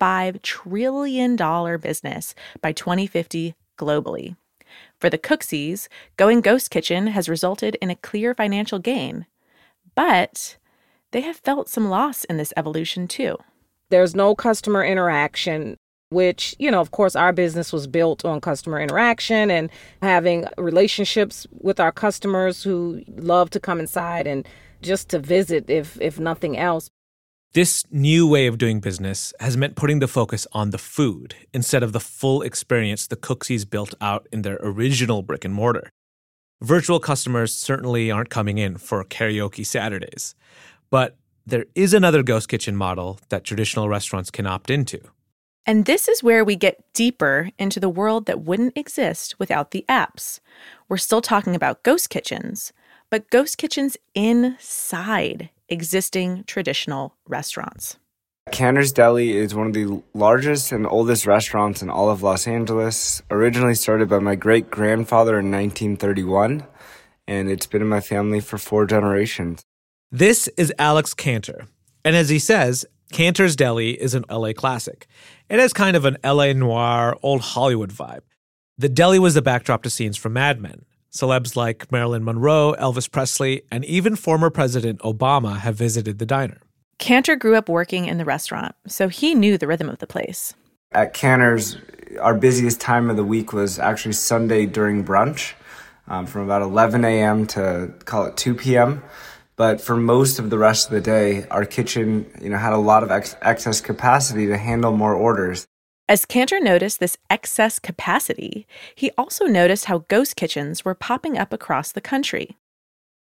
$1.5 0.00 0.42
trillion 0.42 1.36
business 1.78 2.34
by 2.60 2.72
2050 2.72 3.54
globally. 3.78 4.36
For 4.98 5.10
the 5.10 5.18
Cookseys, 5.18 5.88
going 6.16 6.40
ghost 6.40 6.70
kitchen 6.70 7.08
has 7.08 7.28
resulted 7.28 7.76
in 7.76 7.90
a 7.90 7.96
clear 7.96 8.34
financial 8.34 8.78
gain. 8.78 9.26
But 9.94 10.56
they 11.10 11.22
have 11.22 11.36
felt 11.36 11.68
some 11.68 11.88
loss 11.88 12.24
in 12.24 12.36
this 12.36 12.52
evolution 12.56 13.08
too. 13.08 13.36
There's 13.88 14.14
no 14.14 14.34
customer 14.34 14.84
interaction 14.84 15.76
which, 16.10 16.56
you 16.58 16.70
know, 16.70 16.80
of 16.80 16.90
course, 16.90 17.14
our 17.14 17.32
business 17.32 17.72
was 17.72 17.86
built 17.86 18.24
on 18.24 18.40
customer 18.40 18.80
interaction 18.80 19.50
and 19.50 19.70
having 20.02 20.44
relationships 20.58 21.46
with 21.52 21.78
our 21.78 21.92
customers 21.92 22.64
who 22.64 23.02
love 23.16 23.48
to 23.50 23.60
come 23.60 23.78
inside 23.78 24.26
and 24.26 24.46
just 24.82 25.08
to 25.10 25.20
visit, 25.20 25.70
if, 25.70 26.00
if 26.00 26.18
nothing 26.18 26.58
else. 26.58 26.90
This 27.52 27.84
new 27.90 28.28
way 28.28 28.46
of 28.46 28.58
doing 28.58 28.78
business 28.78 29.34
has 29.40 29.56
meant 29.56 29.74
putting 29.74 29.98
the 29.98 30.06
focus 30.06 30.46
on 30.52 30.70
the 30.70 30.78
food 30.78 31.34
instead 31.52 31.82
of 31.82 31.92
the 31.92 31.98
full 31.98 32.42
experience 32.42 33.08
the 33.08 33.16
Cookseys 33.16 33.68
built 33.68 33.92
out 34.00 34.28
in 34.30 34.42
their 34.42 34.60
original 34.62 35.22
brick 35.22 35.44
and 35.44 35.52
mortar. 35.52 35.90
Virtual 36.62 37.00
customers 37.00 37.52
certainly 37.52 38.08
aren't 38.08 38.30
coming 38.30 38.58
in 38.58 38.78
for 38.78 39.02
karaoke 39.02 39.66
Saturdays, 39.66 40.36
but 40.90 41.16
there 41.44 41.64
is 41.74 41.92
another 41.92 42.22
ghost 42.22 42.48
kitchen 42.48 42.76
model 42.76 43.18
that 43.30 43.42
traditional 43.42 43.88
restaurants 43.88 44.30
can 44.30 44.46
opt 44.46 44.70
into. 44.70 45.00
And 45.66 45.86
this 45.86 46.06
is 46.06 46.22
where 46.22 46.44
we 46.44 46.54
get 46.54 46.84
deeper 46.94 47.50
into 47.58 47.80
the 47.80 47.88
world 47.88 48.26
that 48.26 48.42
wouldn't 48.42 48.78
exist 48.78 49.40
without 49.40 49.72
the 49.72 49.84
apps. 49.88 50.38
We're 50.88 50.98
still 50.98 51.20
talking 51.20 51.56
about 51.56 51.82
ghost 51.82 52.10
kitchens, 52.10 52.72
but 53.10 53.28
ghost 53.28 53.58
kitchens 53.58 53.96
inside 54.14 55.50
existing 55.70 56.44
traditional 56.46 57.16
restaurants. 57.26 57.96
Canter's 58.50 58.92
Deli 58.92 59.36
is 59.36 59.54
one 59.54 59.68
of 59.68 59.72
the 59.72 60.02
largest 60.12 60.72
and 60.72 60.86
oldest 60.86 61.26
restaurants 61.26 61.82
in 61.82 61.88
all 61.90 62.10
of 62.10 62.22
Los 62.22 62.46
Angeles, 62.48 63.22
originally 63.30 63.74
started 63.74 64.08
by 64.08 64.18
my 64.18 64.34
great 64.34 64.70
grandfather 64.70 65.38
in 65.38 65.50
1931, 65.50 66.64
and 67.28 67.48
it's 67.48 67.66
been 67.66 67.82
in 67.82 67.88
my 67.88 68.00
family 68.00 68.40
for 68.40 68.58
four 68.58 68.86
generations. 68.86 69.62
This 70.10 70.48
is 70.56 70.72
Alex 70.78 71.14
Canter. 71.14 71.68
And 72.04 72.16
as 72.16 72.28
he 72.28 72.40
says, 72.40 72.84
Canter's 73.12 73.54
Deli 73.54 73.90
is 73.90 74.14
an 74.14 74.24
LA 74.28 74.52
classic. 74.52 75.06
It 75.48 75.60
has 75.60 75.72
kind 75.72 75.96
of 75.96 76.04
an 76.04 76.16
LA 76.24 76.52
noir, 76.52 77.16
old 77.22 77.40
Hollywood 77.40 77.92
vibe. 77.92 78.22
The 78.78 78.88
deli 78.88 79.18
was 79.18 79.34
the 79.34 79.42
backdrop 79.42 79.82
to 79.82 79.90
scenes 79.90 80.16
from 80.16 80.32
Mad 80.32 80.60
Men. 80.60 80.84
Celebs 81.12 81.56
like 81.56 81.90
Marilyn 81.90 82.24
Monroe, 82.24 82.74
Elvis 82.78 83.10
Presley, 83.10 83.62
and 83.70 83.84
even 83.84 84.16
former 84.16 84.50
President 84.50 85.00
Obama 85.00 85.58
have 85.58 85.74
visited 85.74 86.18
the 86.18 86.26
diner. 86.26 86.58
Canter 86.98 87.34
grew 87.34 87.56
up 87.56 87.68
working 87.68 88.06
in 88.06 88.18
the 88.18 88.24
restaurant, 88.24 88.74
so 88.86 89.08
he 89.08 89.34
knew 89.34 89.56
the 89.56 89.66
rhythm 89.66 89.88
of 89.88 89.98
the 89.98 90.06
place. 90.06 90.54
At 90.92 91.14
Canter's, 91.14 91.76
our 92.20 92.34
busiest 92.34 92.80
time 92.80 93.10
of 93.10 93.16
the 93.16 93.24
week 93.24 93.52
was 93.52 93.78
actually 93.78 94.12
Sunday 94.12 94.66
during 94.66 95.04
brunch, 95.04 95.54
um, 96.08 96.26
from 96.26 96.42
about 96.42 96.62
11 96.62 97.04
a.m. 97.04 97.46
to 97.48 97.94
call 98.04 98.26
it 98.26 98.36
2 98.36 98.54
p.m. 98.54 99.02
But 99.56 99.80
for 99.80 99.96
most 99.96 100.38
of 100.38 100.50
the 100.50 100.58
rest 100.58 100.86
of 100.86 100.92
the 100.92 101.00
day, 101.00 101.46
our 101.48 101.64
kitchen, 101.64 102.30
you 102.40 102.48
know, 102.48 102.56
had 102.56 102.72
a 102.72 102.78
lot 102.78 103.02
of 103.02 103.10
ex- 103.10 103.36
excess 103.42 103.80
capacity 103.80 104.46
to 104.46 104.56
handle 104.56 104.92
more 104.92 105.14
orders. 105.14 105.66
As 106.10 106.24
Canter 106.24 106.58
noticed 106.58 106.98
this 106.98 107.16
excess 107.30 107.78
capacity, 107.78 108.66
he 108.96 109.12
also 109.16 109.44
noticed 109.44 109.84
how 109.84 109.98
ghost 110.08 110.34
kitchens 110.34 110.84
were 110.84 110.96
popping 110.96 111.38
up 111.38 111.52
across 111.52 111.92
the 111.92 112.00
country. 112.00 112.58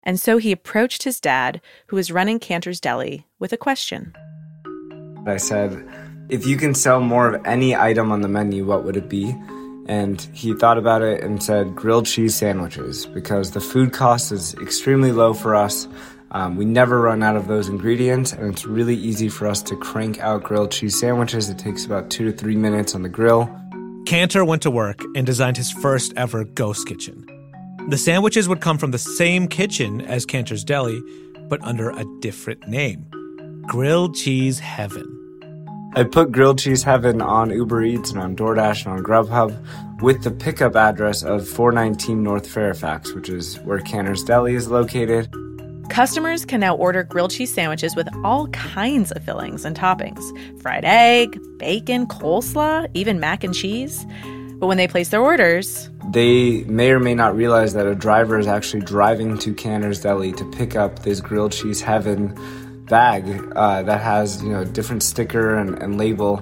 And 0.02 0.20
so 0.20 0.36
he 0.36 0.52
approached 0.52 1.04
his 1.04 1.18
dad, 1.18 1.62
who 1.86 1.96
was 1.96 2.12
running 2.12 2.38
Canter's 2.38 2.80
Deli, 2.80 3.26
with 3.38 3.54
a 3.54 3.56
question. 3.56 4.12
I 5.26 5.38
said, 5.38 5.82
If 6.28 6.46
you 6.46 6.58
can 6.58 6.74
sell 6.74 7.00
more 7.00 7.32
of 7.32 7.46
any 7.46 7.74
item 7.74 8.12
on 8.12 8.20
the 8.20 8.28
menu, 8.28 8.66
what 8.66 8.84
would 8.84 8.98
it 8.98 9.08
be? 9.08 9.34
And 9.86 10.20
he 10.34 10.52
thought 10.52 10.76
about 10.76 11.00
it 11.00 11.24
and 11.24 11.42
said, 11.42 11.74
Grilled 11.74 12.04
cheese 12.04 12.34
sandwiches, 12.34 13.06
because 13.06 13.52
the 13.52 13.62
food 13.62 13.94
cost 13.94 14.30
is 14.30 14.52
extremely 14.56 15.10
low 15.10 15.32
for 15.32 15.54
us 15.54 15.88
um, 16.34 16.56
we 16.56 16.64
never 16.64 17.00
run 17.00 17.22
out 17.22 17.36
of 17.36 17.46
those 17.46 17.68
ingredients, 17.68 18.32
and 18.32 18.52
it's 18.52 18.66
really 18.66 18.96
easy 18.96 19.28
for 19.28 19.46
us 19.46 19.62
to 19.62 19.76
crank 19.76 20.18
out 20.18 20.42
grilled 20.42 20.72
cheese 20.72 20.98
sandwiches. 20.98 21.48
It 21.48 21.58
takes 21.58 21.86
about 21.86 22.10
two 22.10 22.24
to 22.24 22.36
three 22.36 22.56
minutes 22.56 22.92
on 22.96 23.02
the 23.02 23.08
grill. 23.08 23.48
Canter 24.04 24.44
went 24.44 24.60
to 24.62 24.70
work 24.70 25.00
and 25.14 25.24
designed 25.24 25.56
his 25.56 25.70
first 25.70 26.12
ever 26.16 26.44
ghost 26.44 26.88
kitchen. 26.88 27.24
The 27.88 27.96
sandwiches 27.96 28.48
would 28.48 28.60
come 28.60 28.78
from 28.78 28.90
the 28.90 28.98
same 28.98 29.46
kitchen 29.46 30.00
as 30.00 30.26
Canter's 30.26 30.64
Deli, 30.64 31.00
but 31.48 31.62
under 31.62 31.90
a 31.90 32.04
different 32.20 32.66
name 32.66 33.06
Grilled 33.68 34.16
Cheese 34.16 34.58
Heaven. 34.58 35.06
I 35.94 36.02
put 36.02 36.32
Grilled 36.32 36.58
Cheese 36.58 36.82
Heaven 36.82 37.22
on 37.22 37.50
Uber 37.50 37.84
Eats 37.84 38.10
and 38.10 38.18
on 38.18 38.34
DoorDash 38.34 38.86
and 38.86 38.94
on 38.94 39.04
Grubhub 39.04 40.02
with 40.02 40.24
the 40.24 40.32
pickup 40.32 40.74
address 40.74 41.22
of 41.22 41.46
419 41.46 42.24
North 42.24 42.48
Fairfax, 42.48 43.12
which 43.12 43.28
is 43.28 43.60
where 43.60 43.78
Canter's 43.78 44.24
Deli 44.24 44.56
is 44.56 44.68
located. 44.68 45.32
Customers 45.90 46.44
can 46.44 46.60
now 46.60 46.74
order 46.74 47.02
grilled 47.02 47.30
cheese 47.30 47.52
sandwiches 47.52 47.94
with 47.94 48.08
all 48.24 48.48
kinds 48.48 49.12
of 49.12 49.22
fillings 49.22 49.64
and 49.64 49.76
toppings 49.76 50.22
fried 50.60 50.84
egg, 50.84 51.38
bacon, 51.58 52.06
coleslaw, 52.06 52.88
even 52.94 53.20
mac 53.20 53.44
and 53.44 53.54
cheese. 53.54 54.06
But 54.58 54.68
when 54.68 54.76
they 54.76 54.88
place 54.88 55.10
their 55.10 55.20
orders, 55.20 55.90
they 56.10 56.64
may 56.64 56.90
or 56.90 57.00
may 57.00 57.14
not 57.14 57.36
realize 57.36 57.74
that 57.74 57.86
a 57.86 57.94
driver 57.94 58.38
is 58.38 58.46
actually 58.46 58.82
driving 58.82 59.36
to 59.38 59.52
Canter's 59.52 60.00
Deli 60.00 60.32
to 60.32 60.44
pick 60.52 60.74
up 60.74 61.00
this 61.00 61.20
grilled 61.20 61.52
cheese 61.52 61.80
heaven 61.80 62.34
bag 62.86 63.24
uh, 63.56 63.82
that 63.82 64.00
has 64.00 64.42
you 64.42 64.50
know 64.50 64.60
a 64.60 64.64
different 64.64 65.02
sticker 65.02 65.56
and, 65.56 65.78
and 65.82 65.98
label. 65.98 66.40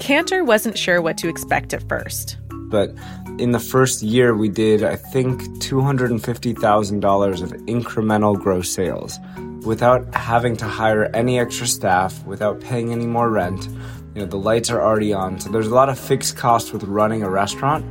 Canter 0.00 0.44
wasn't 0.44 0.78
sure 0.78 1.00
what 1.00 1.16
to 1.18 1.28
expect 1.28 1.72
at 1.72 1.86
first. 1.88 2.36
But 2.70 2.94
in 3.40 3.52
the 3.52 3.58
first 3.58 4.02
year, 4.02 4.36
we 4.36 4.50
did, 4.50 4.84
I 4.84 4.96
think, 4.96 5.40
$250,000 5.60 7.42
of 7.42 7.50
incremental 7.66 8.38
gross 8.38 8.70
sales 8.70 9.18
without 9.64 10.14
having 10.14 10.56
to 10.58 10.66
hire 10.66 11.04
any 11.14 11.38
extra 11.38 11.66
staff, 11.66 12.22
without 12.26 12.60
paying 12.60 12.92
any 12.92 13.06
more 13.06 13.30
rent. 13.30 13.66
You 14.14 14.22
know, 14.22 14.26
the 14.26 14.36
lights 14.36 14.70
are 14.70 14.82
already 14.82 15.14
on. 15.14 15.40
So 15.40 15.48
there's 15.50 15.68
a 15.68 15.74
lot 15.74 15.88
of 15.88 15.98
fixed 15.98 16.36
costs 16.36 16.70
with 16.72 16.84
running 16.84 17.22
a 17.22 17.30
restaurant. 17.30 17.86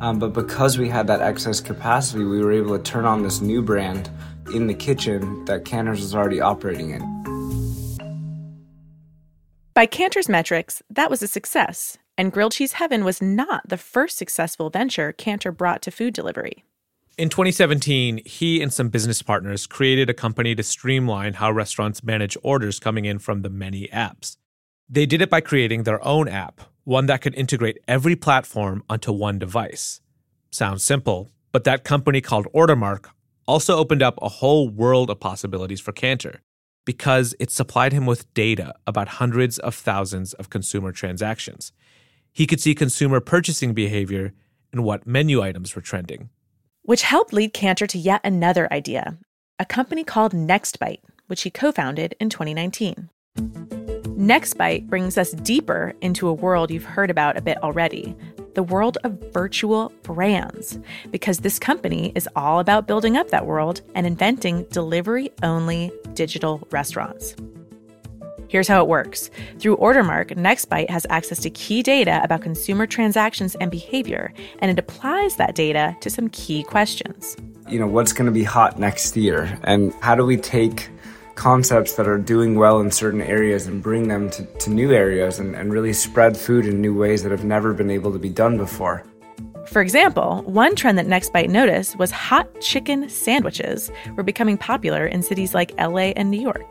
Um, 0.00 0.20
but 0.20 0.32
because 0.32 0.78
we 0.78 0.88
had 0.88 1.08
that 1.08 1.20
excess 1.20 1.60
capacity, 1.60 2.24
we 2.24 2.40
were 2.40 2.52
able 2.52 2.76
to 2.76 2.82
turn 2.82 3.04
on 3.04 3.22
this 3.22 3.40
new 3.40 3.60
brand 3.60 4.08
in 4.54 4.68
the 4.68 4.74
kitchen 4.74 5.44
that 5.46 5.64
Canter's 5.64 6.00
was 6.00 6.14
already 6.14 6.40
operating 6.40 6.90
in. 6.90 7.02
By 9.74 9.86
Canter's 9.86 10.28
metrics, 10.28 10.82
that 10.90 11.10
was 11.10 11.22
a 11.22 11.28
success, 11.28 11.98
and 12.22 12.30
Grilled 12.30 12.52
Cheese 12.52 12.74
Heaven 12.74 13.04
was 13.04 13.20
not 13.20 13.68
the 13.68 13.76
first 13.76 14.16
successful 14.16 14.70
venture 14.70 15.10
Canter 15.10 15.50
brought 15.50 15.82
to 15.82 15.90
food 15.90 16.14
delivery. 16.14 16.62
In 17.18 17.28
2017, 17.28 18.20
he 18.24 18.62
and 18.62 18.72
some 18.72 18.90
business 18.90 19.22
partners 19.22 19.66
created 19.66 20.08
a 20.08 20.14
company 20.14 20.54
to 20.54 20.62
streamline 20.62 21.32
how 21.32 21.50
restaurants 21.50 22.04
manage 22.04 22.36
orders 22.44 22.78
coming 22.78 23.06
in 23.06 23.18
from 23.18 23.42
the 23.42 23.50
many 23.50 23.88
apps. 23.88 24.36
They 24.88 25.04
did 25.04 25.20
it 25.20 25.30
by 25.30 25.40
creating 25.40 25.82
their 25.82 26.00
own 26.06 26.28
app, 26.28 26.60
one 26.84 27.06
that 27.06 27.22
could 27.22 27.34
integrate 27.34 27.80
every 27.88 28.14
platform 28.14 28.84
onto 28.88 29.10
one 29.10 29.40
device. 29.40 30.00
Sounds 30.52 30.84
simple, 30.84 31.32
but 31.50 31.64
that 31.64 31.82
company 31.82 32.20
called 32.20 32.46
Ordermark 32.54 33.06
also 33.48 33.76
opened 33.76 34.00
up 34.00 34.16
a 34.22 34.28
whole 34.28 34.68
world 34.68 35.10
of 35.10 35.18
possibilities 35.18 35.80
for 35.80 35.90
Canter 35.90 36.40
because 36.84 37.34
it 37.40 37.50
supplied 37.50 37.92
him 37.92 38.06
with 38.06 38.32
data 38.32 38.76
about 38.86 39.08
hundreds 39.18 39.58
of 39.58 39.74
thousands 39.74 40.34
of 40.34 40.50
consumer 40.50 40.92
transactions. 40.92 41.72
He 42.32 42.46
could 42.46 42.60
see 42.60 42.74
consumer 42.74 43.20
purchasing 43.20 43.74
behavior 43.74 44.32
and 44.72 44.84
what 44.84 45.06
menu 45.06 45.42
items 45.42 45.76
were 45.76 45.82
trending. 45.82 46.30
Which 46.82 47.02
helped 47.02 47.32
lead 47.32 47.52
Canter 47.52 47.86
to 47.86 47.98
yet 47.98 48.22
another 48.24 48.72
idea 48.72 49.18
a 49.58 49.64
company 49.64 50.02
called 50.02 50.32
NextBite, 50.32 51.02
which 51.28 51.42
he 51.42 51.50
co 51.50 51.70
founded 51.70 52.16
in 52.18 52.28
2019. 52.30 53.10
NextBite 53.36 54.88
brings 54.88 55.16
us 55.16 55.32
deeper 55.32 55.92
into 56.00 56.26
a 56.26 56.32
world 56.32 56.70
you've 56.70 56.84
heard 56.84 57.10
about 57.10 57.36
a 57.36 57.42
bit 57.42 57.62
already 57.62 58.16
the 58.54 58.62
world 58.62 58.98
of 59.04 59.12
virtual 59.32 59.90
brands, 60.02 60.78
because 61.10 61.38
this 61.38 61.58
company 61.58 62.12
is 62.14 62.28
all 62.36 62.60
about 62.60 62.86
building 62.86 63.16
up 63.16 63.30
that 63.30 63.46
world 63.46 63.80
and 63.94 64.06
inventing 64.06 64.64
delivery 64.64 65.30
only 65.42 65.90
digital 66.12 66.66
restaurants. 66.70 67.34
Here's 68.52 68.68
how 68.68 68.82
it 68.82 68.86
works. 68.86 69.30
Through 69.60 69.78
Ordermark, 69.78 70.36
NextBite 70.36 70.90
has 70.90 71.06
access 71.08 71.38
to 71.38 71.48
key 71.48 71.82
data 71.82 72.20
about 72.22 72.42
consumer 72.42 72.86
transactions 72.86 73.54
and 73.54 73.70
behavior, 73.70 74.34
and 74.58 74.70
it 74.70 74.78
applies 74.78 75.36
that 75.36 75.54
data 75.54 75.96
to 76.02 76.10
some 76.10 76.28
key 76.28 76.62
questions. 76.62 77.34
You 77.66 77.78
know, 77.78 77.86
what's 77.86 78.12
going 78.12 78.26
to 78.26 78.30
be 78.30 78.44
hot 78.44 78.78
next 78.78 79.16
year? 79.16 79.58
And 79.64 79.94
how 80.02 80.14
do 80.14 80.26
we 80.26 80.36
take 80.36 80.90
concepts 81.34 81.94
that 81.94 82.06
are 82.06 82.18
doing 82.18 82.56
well 82.56 82.80
in 82.80 82.90
certain 82.90 83.22
areas 83.22 83.66
and 83.66 83.82
bring 83.82 84.08
them 84.08 84.28
to, 84.28 84.44
to 84.44 84.68
new 84.68 84.92
areas 84.92 85.38
and, 85.38 85.56
and 85.56 85.72
really 85.72 85.94
spread 85.94 86.36
food 86.36 86.66
in 86.66 86.78
new 86.78 86.94
ways 86.94 87.22
that 87.22 87.32
have 87.32 87.46
never 87.46 87.72
been 87.72 87.90
able 87.90 88.12
to 88.12 88.18
be 88.18 88.28
done 88.28 88.58
before. 88.58 89.02
For 89.68 89.80
example, 89.80 90.42
one 90.42 90.76
trend 90.76 90.98
that 90.98 91.06
Nextbite 91.06 91.48
noticed 91.48 91.98
was 91.98 92.10
hot 92.10 92.60
chicken 92.60 93.08
sandwiches 93.08 93.90
were 94.14 94.22
becoming 94.22 94.58
popular 94.58 95.06
in 95.06 95.22
cities 95.22 95.54
like 95.54 95.72
LA 95.80 96.12
and 96.16 96.30
New 96.30 96.40
York. 96.42 96.70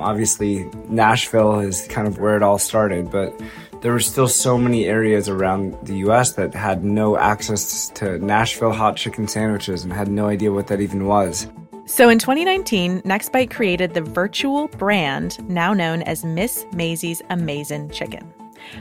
Obviously, 0.00 0.68
Nashville 0.88 1.60
is 1.60 1.86
kind 1.88 2.08
of 2.08 2.18
where 2.18 2.36
it 2.36 2.42
all 2.42 2.58
started, 2.58 3.10
but 3.10 3.38
there 3.82 3.92
were 3.92 4.00
still 4.00 4.28
so 4.28 4.58
many 4.58 4.86
areas 4.86 5.28
around 5.28 5.76
the 5.86 5.98
US 6.08 6.32
that 6.32 6.54
had 6.54 6.84
no 6.84 7.18
access 7.18 7.90
to 7.90 8.18
Nashville 8.18 8.72
hot 8.72 8.96
chicken 8.96 9.28
sandwiches 9.28 9.84
and 9.84 9.92
had 9.92 10.08
no 10.08 10.26
idea 10.26 10.52
what 10.52 10.66
that 10.68 10.80
even 10.80 11.06
was. 11.06 11.46
So 11.84 12.08
in 12.08 12.18
2019, 12.18 13.02
Nextbite 13.02 13.50
created 13.50 13.94
the 13.94 14.00
virtual 14.00 14.68
brand 14.68 15.38
now 15.50 15.74
known 15.74 16.02
as 16.02 16.24
Miss 16.24 16.64
Mazy's 16.72 17.20
Amazing 17.30 17.90
Chicken. 17.90 18.32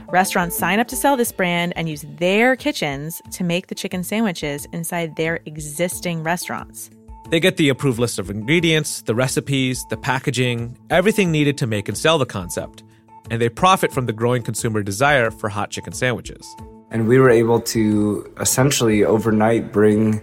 Restaurants 0.09 0.55
sign 0.55 0.79
up 0.79 0.87
to 0.89 0.95
sell 0.95 1.17
this 1.17 1.31
brand 1.31 1.73
and 1.75 1.89
use 1.89 2.05
their 2.17 2.55
kitchens 2.55 3.21
to 3.31 3.43
make 3.43 3.67
the 3.67 3.75
chicken 3.75 4.03
sandwiches 4.03 4.67
inside 4.73 5.15
their 5.15 5.39
existing 5.45 6.23
restaurants. 6.23 6.91
They 7.29 7.39
get 7.39 7.57
the 7.57 7.69
approved 7.69 7.99
list 7.99 8.17
of 8.17 8.31
ingredients, 8.31 9.03
the 9.03 9.13
recipes, 9.13 9.85
the 9.91 9.97
packaging, 9.97 10.75
everything 10.89 11.31
needed 11.31 11.59
to 11.59 11.67
make 11.67 11.87
and 11.87 11.95
sell 11.95 12.17
the 12.17 12.25
concept. 12.25 12.81
And 13.29 13.39
they 13.39 13.49
profit 13.49 13.91
from 13.91 14.07
the 14.07 14.13
growing 14.13 14.41
consumer 14.41 14.81
desire 14.81 15.29
for 15.29 15.47
hot 15.47 15.69
chicken 15.69 15.93
sandwiches. 15.93 16.43
And 16.89 17.07
we 17.07 17.19
were 17.19 17.29
able 17.29 17.61
to 17.61 18.33
essentially 18.39 19.03
overnight 19.03 19.71
bring 19.71 20.21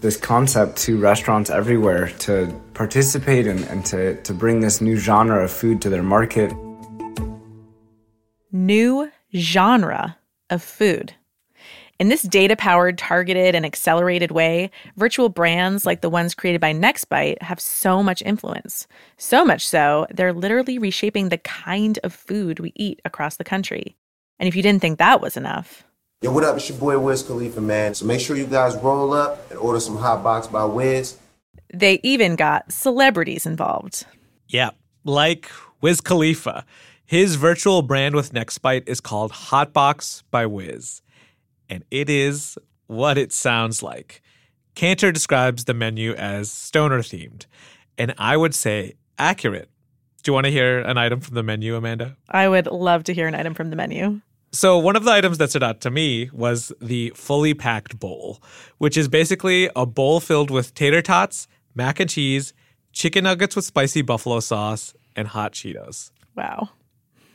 this 0.00 0.16
concept 0.16 0.76
to 0.76 0.96
restaurants 0.96 1.50
everywhere 1.50 2.10
to 2.20 2.54
participate 2.72 3.48
and, 3.48 3.64
and 3.64 3.84
to, 3.86 4.22
to 4.22 4.32
bring 4.32 4.60
this 4.60 4.80
new 4.80 4.94
genre 4.94 5.42
of 5.42 5.50
food 5.50 5.82
to 5.82 5.90
their 5.90 6.04
market. 6.04 6.52
New 8.52 9.10
genre 9.34 10.18
of 10.50 10.62
food. 10.62 11.14
In 12.00 12.08
this 12.08 12.22
data 12.22 12.56
powered, 12.56 12.98
targeted, 12.98 13.54
and 13.54 13.64
accelerated 13.64 14.32
way, 14.32 14.70
virtual 14.96 15.28
brands 15.28 15.86
like 15.86 16.00
the 16.00 16.10
ones 16.10 16.34
created 16.34 16.60
by 16.60 16.74
Nextbite 16.74 17.40
have 17.40 17.60
so 17.60 18.02
much 18.02 18.20
influence. 18.22 18.88
So 19.16 19.44
much 19.44 19.66
so, 19.66 20.06
they're 20.10 20.32
literally 20.32 20.76
reshaping 20.76 21.28
the 21.28 21.38
kind 21.38 22.00
of 22.02 22.12
food 22.12 22.58
we 22.58 22.72
eat 22.74 23.00
across 23.04 23.36
the 23.36 23.44
country. 23.44 23.96
And 24.40 24.48
if 24.48 24.56
you 24.56 24.62
didn't 24.62 24.82
think 24.82 24.98
that 24.98 25.20
was 25.20 25.36
enough, 25.36 25.84
Yo, 26.20 26.32
what 26.32 26.42
up? 26.42 26.56
It's 26.56 26.68
your 26.70 26.78
boy 26.78 26.98
Wiz 26.98 27.22
Khalifa, 27.22 27.60
man. 27.60 27.94
So 27.94 28.06
make 28.06 28.18
sure 28.18 28.34
you 28.34 28.46
guys 28.46 28.74
roll 28.76 29.12
up 29.12 29.50
and 29.50 29.58
order 29.58 29.78
some 29.78 29.98
hot 29.98 30.22
box 30.22 30.46
by 30.46 30.64
Wiz. 30.64 31.18
they 31.72 32.00
even 32.02 32.34
got 32.34 32.72
celebrities 32.72 33.44
involved. 33.44 34.06
Yeah, 34.48 34.70
like 35.04 35.50
Wiz 35.82 36.00
Khalifa. 36.00 36.64
His 37.04 37.34
virtual 37.34 37.82
brand 37.82 38.14
with 38.14 38.32
Nextbite 38.32 38.88
is 38.88 39.00
called 39.02 39.32
Hotbox 39.32 40.22
by 40.30 40.46
Wiz. 40.46 41.02
And 41.74 41.84
it 41.90 42.08
is 42.08 42.56
what 42.86 43.18
it 43.18 43.32
sounds 43.32 43.82
like. 43.82 44.22
Canter 44.76 45.10
describes 45.10 45.64
the 45.64 45.74
menu 45.74 46.12
as 46.12 46.48
stoner 46.48 47.00
themed, 47.00 47.46
and 47.98 48.14
I 48.16 48.36
would 48.36 48.54
say 48.54 48.94
accurate. 49.18 49.68
Do 50.22 50.30
you 50.30 50.34
want 50.34 50.44
to 50.44 50.52
hear 50.52 50.78
an 50.78 50.98
item 50.98 51.20
from 51.20 51.34
the 51.34 51.42
menu, 51.42 51.74
Amanda? 51.74 52.16
I 52.28 52.48
would 52.48 52.68
love 52.68 53.02
to 53.04 53.12
hear 53.12 53.26
an 53.26 53.34
item 53.34 53.54
from 53.54 53.70
the 53.70 53.76
menu. 53.76 54.20
So, 54.52 54.78
one 54.78 54.94
of 54.94 55.02
the 55.02 55.10
items 55.10 55.38
that 55.38 55.50
stood 55.50 55.64
out 55.64 55.80
to 55.80 55.90
me 55.90 56.30
was 56.32 56.72
the 56.80 57.12
fully 57.16 57.54
packed 57.54 57.98
bowl, 57.98 58.40
which 58.78 58.96
is 58.96 59.08
basically 59.08 59.68
a 59.74 59.84
bowl 59.84 60.20
filled 60.20 60.52
with 60.52 60.74
tater 60.74 61.02
tots, 61.02 61.48
mac 61.74 61.98
and 61.98 62.08
cheese, 62.08 62.52
chicken 62.92 63.24
nuggets 63.24 63.56
with 63.56 63.64
spicy 63.64 64.02
buffalo 64.02 64.38
sauce, 64.38 64.94
and 65.16 65.26
hot 65.26 65.54
Cheetos. 65.54 66.12
Wow. 66.36 66.68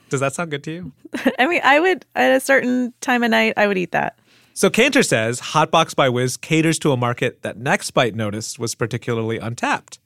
Does 0.08 0.22
that 0.22 0.34
sound 0.34 0.50
good 0.50 0.64
to 0.64 0.72
you? 0.72 0.92
I 1.40 1.46
mean, 1.46 1.60
I 1.62 1.82
would, 1.82 2.06
at 2.16 2.32
a 2.32 2.40
certain 2.40 2.94
time 3.02 3.22
of 3.24 3.32
night, 3.32 3.54
I 3.58 3.68
would 3.68 3.78
eat 3.78 3.92
that. 3.92 4.18
So, 4.60 4.70
Canter 4.70 5.04
says 5.04 5.40
Hotbox 5.40 5.96
by 5.96 6.10
Wiz 6.10 6.36
caters 6.36 6.78
to 6.80 6.92
a 6.92 6.98
market 6.98 7.44
that 7.44 7.58
Nextbite 7.58 8.14
noticed 8.14 8.60
was 8.60 8.76
particularly 8.76 9.38
untapped 9.38 10.00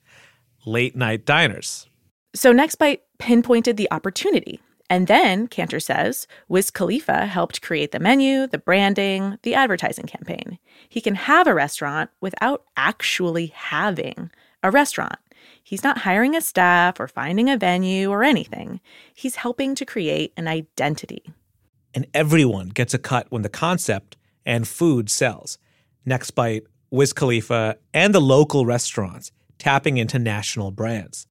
late 0.63 0.95
night 0.95 1.25
diners. 1.25 1.87
So 2.35 2.53
Nextbite 2.53 2.99
pinpointed 3.17 3.77
the 3.77 3.91
opportunity. 3.91 4.59
And 4.91 5.07
then, 5.07 5.47
Canter 5.47 5.79
says, 5.79 6.27
Wiz 6.49 6.69
Khalifa 6.69 7.25
helped 7.25 7.63
create 7.63 7.93
the 7.93 7.99
menu, 7.99 8.45
the 8.45 8.59
branding, 8.59 9.39
the 9.41 9.55
advertising 9.55 10.05
campaign. 10.05 10.59
He 10.87 11.01
can 11.01 11.15
have 11.15 11.47
a 11.47 11.55
restaurant 11.55 12.11
without 12.21 12.63
actually 12.77 13.47
having 13.47 14.29
a 14.61 14.69
restaurant. 14.69 15.17
He's 15.63 15.83
not 15.83 15.97
hiring 15.97 16.35
a 16.35 16.41
staff 16.41 16.99
or 16.99 17.07
finding 17.07 17.49
a 17.49 17.57
venue 17.57 18.11
or 18.11 18.23
anything. 18.23 18.81
He's 19.15 19.37
helping 19.37 19.73
to 19.73 19.83
create 19.83 20.31
an 20.37 20.47
identity. 20.47 21.23
And 21.95 22.05
everyone 22.13 22.69
gets 22.69 22.93
a 22.93 22.99
cut 22.99 23.25
when 23.31 23.41
the 23.41 23.49
concept 23.49 24.15
and 24.45 24.67
food 24.67 25.10
sells. 25.10 25.58
Next 26.06 26.32
Bite, 26.32 26.63
Wiz 26.91 27.13
Khalifa, 27.13 27.77
and 27.93 28.13
the 28.13 28.21
local 28.21 28.65
restaurants 28.65 29.32
tapping 29.58 29.97
into 29.97 30.19
national 30.19 30.71
brands. 30.71 31.27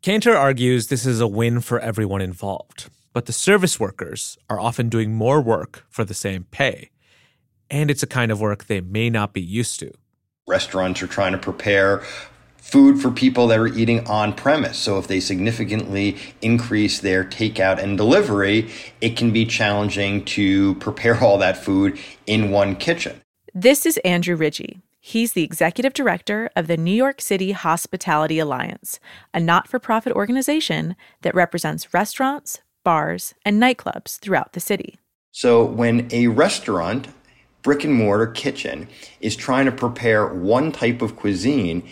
Canter 0.00 0.36
argues 0.36 0.86
this 0.86 1.04
is 1.04 1.20
a 1.20 1.26
win 1.26 1.60
for 1.60 1.80
everyone 1.80 2.20
involved, 2.20 2.88
but 3.12 3.26
the 3.26 3.32
service 3.32 3.78
workers 3.78 4.38
are 4.48 4.60
often 4.60 4.88
doing 4.88 5.12
more 5.12 5.40
work 5.40 5.84
for 5.88 6.04
the 6.04 6.14
same 6.14 6.44
pay. 6.44 6.90
And 7.70 7.90
it's 7.90 8.02
a 8.02 8.06
kind 8.06 8.32
of 8.32 8.40
work 8.40 8.64
they 8.64 8.80
may 8.80 9.10
not 9.10 9.32
be 9.32 9.42
used 9.42 9.80
to. 9.80 9.92
Restaurants 10.46 11.02
are 11.02 11.06
trying 11.06 11.32
to 11.32 11.38
prepare 11.38 12.02
food 12.58 13.00
for 13.00 13.10
people 13.10 13.46
that 13.46 13.58
are 13.58 13.68
eating 13.68 14.06
on 14.06 14.34
premise. 14.34 14.78
So 14.78 14.98
if 14.98 15.06
they 15.06 15.20
significantly 15.20 16.16
increase 16.42 17.00
their 17.00 17.24
takeout 17.24 17.78
and 17.78 17.96
delivery, 17.96 18.70
it 19.00 19.16
can 19.16 19.32
be 19.32 19.46
challenging 19.46 20.24
to 20.26 20.74
prepare 20.76 21.18
all 21.22 21.38
that 21.38 21.56
food 21.56 21.98
in 22.26 22.50
one 22.50 22.76
kitchen. 22.76 23.20
This 23.54 23.86
is 23.86 23.96
Andrew 23.98 24.36
Rigie. 24.36 24.82
He's 25.00 25.32
the 25.32 25.44
executive 25.44 25.94
director 25.94 26.50
of 26.54 26.66
the 26.66 26.76
New 26.76 26.92
York 26.92 27.22
City 27.22 27.52
Hospitality 27.52 28.38
Alliance, 28.38 29.00
a 29.32 29.40
not 29.40 29.66
for 29.66 29.78
profit 29.78 30.12
organization 30.12 30.96
that 31.22 31.34
represents 31.34 31.94
restaurants, 31.94 32.60
bars, 32.84 33.32
and 33.44 33.62
nightclubs 33.62 34.18
throughout 34.18 34.52
the 34.52 34.60
city. 34.60 34.98
So 35.30 35.64
when 35.64 36.08
a 36.10 36.26
restaurant, 36.26 37.08
brick 37.62 37.84
and 37.84 37.94
mortar 37.94 38.26
kitchen, 38.26 38.88
is 39.20 39.34
trying 39.36 39.66
to 39.66 39.72
prepare 39.72 40.26
one 40.26 40.72
type 40.72 41.00
of 41.00 41.16
cuisine, 41.16 41.88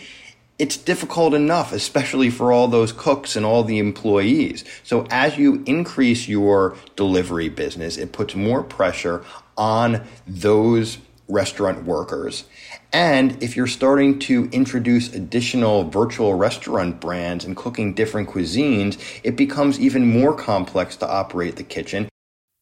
it's 0.59 0.77
difficult 0.77 1.33
enough, 1.33 1.71
especially 1.71 2.29
for 2.29 2.51
all 2.51 2.67
those 2.67 2.91
cooks 2.91 3.35
and 3.35 3.45
all 3.45 3.63
the 3.63 3.77
employees. 3.77 4.63
So 4.83 5.05
as 5.11 5.37
you 5.37 5.63
increase 5.65 6.27
your 6.27 6.75
delivery 6.95 7.49
business, 7.49 7.97
it 7.97 8.11
puts 8.11 8.35
more 8.35 8.63
pressure 8.63 9.23
on 9.55 10.05
those 10.25 10.97
restaurant 11.27 11.83
workers. 11.83 12.45
And 12.93 13.41
if 13.43 13.55
you're 13.57 13.67
starting 13.67 14.17
to 14.19 14.45
introduce 14.51 15.13
additional 15.13 15.83
virtual 15.89 16.35
restaurant 16.35 17.01
brands 17.01 17.43
and 17.43 17.55
cooking 17.55 17.93
different 17.93 18.29
cuisines, 18.29 18.97
it 19.23 19.35
becomes 19.35 19.79
even 19.79 20.07
more 20.07 20.33
complex 20.33 20.95
to 20.97 21.07
operate 21.07 21.57
the 21.57 21.63
kitchen. 21.63 22.07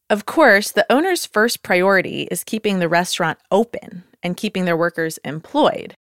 Of 0.10 0.26
course, 0.26 0.72
the 0.72 0.86
owner's 0.92 1.26
first 1.26 1.64
priority 1.64 2.28
is 2.30 2.44
keeping 2.44 2.80
the 2.80 2.90
restaurant 2.90 3.40
open 3.52 4.04
and 4.22 4.36
keeping 4.36 4.66
their 4.66 4.78
workers 4.78 5.18
employed. 5.20 5.96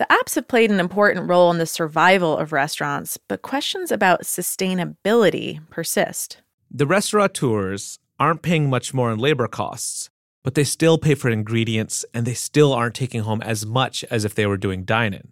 The 0.00 0.06
apps 0.10 0.34
have 0.34 0.48
played 0.48 0.72
an 0.72 0.80
important 0.80 1.28
role 1.28 1.52
in 1.52 1.58
the 1.58 1.66
survival 1.66 2.36
of 2.36 2.52
restaurants, 2.52 3.16
but 3.28 3.42
questions 3.42 3.92
about 3.92 4.22
sustainability 4.22 5.60
persist. 5.70 6.38
The 6.68 6.86
restaurateurs 6.86 8.00
aren't 8.18 8.42
paying 8.42 8.68
much 8.68 8.92
more 8.92 9.12
in 9.12 9.20
labor 9.20 9.46
costs, 9.46 10.10
but 10.42 10.56
they 10.56 10.64
still 10.64 10.98
pay 10.98 11.14
for 11.14 11.30
ingredients 11.30 12.04
and 12.12 12.26
they 12.26 12.34
still 12.34 12.72
aren't 12.72 12.96
taking 12.96 13.20
home 13.20 13.40
as 13.42 13.64
much 13.64 14.02
as 14.10 14.24
if 14.24 14.34
they 14.34 14.46
were 14.46 14.56
doing 14.56 14.82
dine 14.82 15.14
in. 15.14 15.28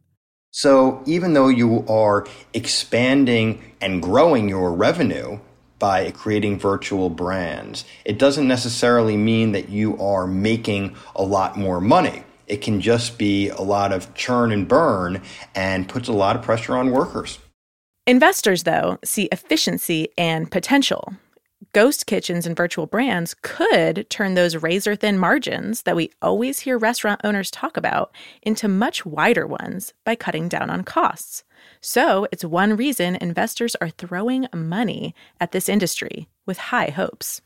So 0.52 1.02
even 1.06 1.32
though 1.32 1.48
you 1.48 1.84
are 1.88 2.24
expanding 2.54 3.72
and 3.80 4.00
growing 4.00 4.48
your 4.48 4.72
revenue 4.72 5.40
by 5.80 6.12
creating 6.12 6.60
virtual 6.60 7.10
brands, 7.10 7.84
it 8.04 8.16
doesn't 8.16 8.46
necessarily 8.46 9.16
mean 9.16 9.50
that 9.52 9.70
you 9.70 9.98
are 9.98 10.28
making 10.28 10.94
a 11.16 11.24
lot 11.24 11.56
more 11.56 11.80
money. 11.80 12.22
It 12.46 12.62
can 12.62 12.80
just 12.80 13.18
be 13.18 13.48
a 13.48 13.62
lot 13.62 13.92
of 13.92 14.14
churn 14.14 14.52
and 14.52 14.66
burn 14.66 15.22
and 15.54 15.88
puts 15.88 16.08
a 16.08 16.12
lot 16.12 16.36
of 16.36 16.42
pressure 16.42 16.76
on 16.76 16.90
workers. 16.90 17.38
Investors, 18.06 18.64
though, 18.64 18.98
see 19.04 19.28
efficiency 19.30 20.08
and 20.18 20.50
potential. 20.50 21.14
Ghost 21.72 22.06
kitchens 22.06 22.46
and 22.46 22.56
virtual 22.56 22.86
brands 22.86 23.34
could 23.40 24.10
turn 24.10 24.34
those 24.34 24.56
razor 24.56 24.96
thin 24.96 25.16
margins 25.18 25.82
that 25.82 25.96
we 25.96 26.10
always 26.20 26.60
hear 26.60 26.76
restaurant 26.76 27.20
owners 27.22 27.50
talk 27.50 27.76
about 27.76 28.12
into 28.42 28.66
much 28.66 29.06
wider 29.06 29.46
ones 29.46 29.94
by 30.04 30.16
cutting 30.16 30.48
down 30.48 30.68
on 30.68 30.82
costs. 30.82 31.44
So, 31.80 32.26
it's 32.32 32.44
one 32.44 32.76
reason 32.76 33.16
investors 33.16 33.76
are 33.80 33.88
throwing 33.88 34.48
money 34.52 35.14
at 35.40 35.52
this 35.52 35.68
industry 35.68 36.28
with 36.44 36.58
high 36.58 36.90
hopes. 36.90 37.40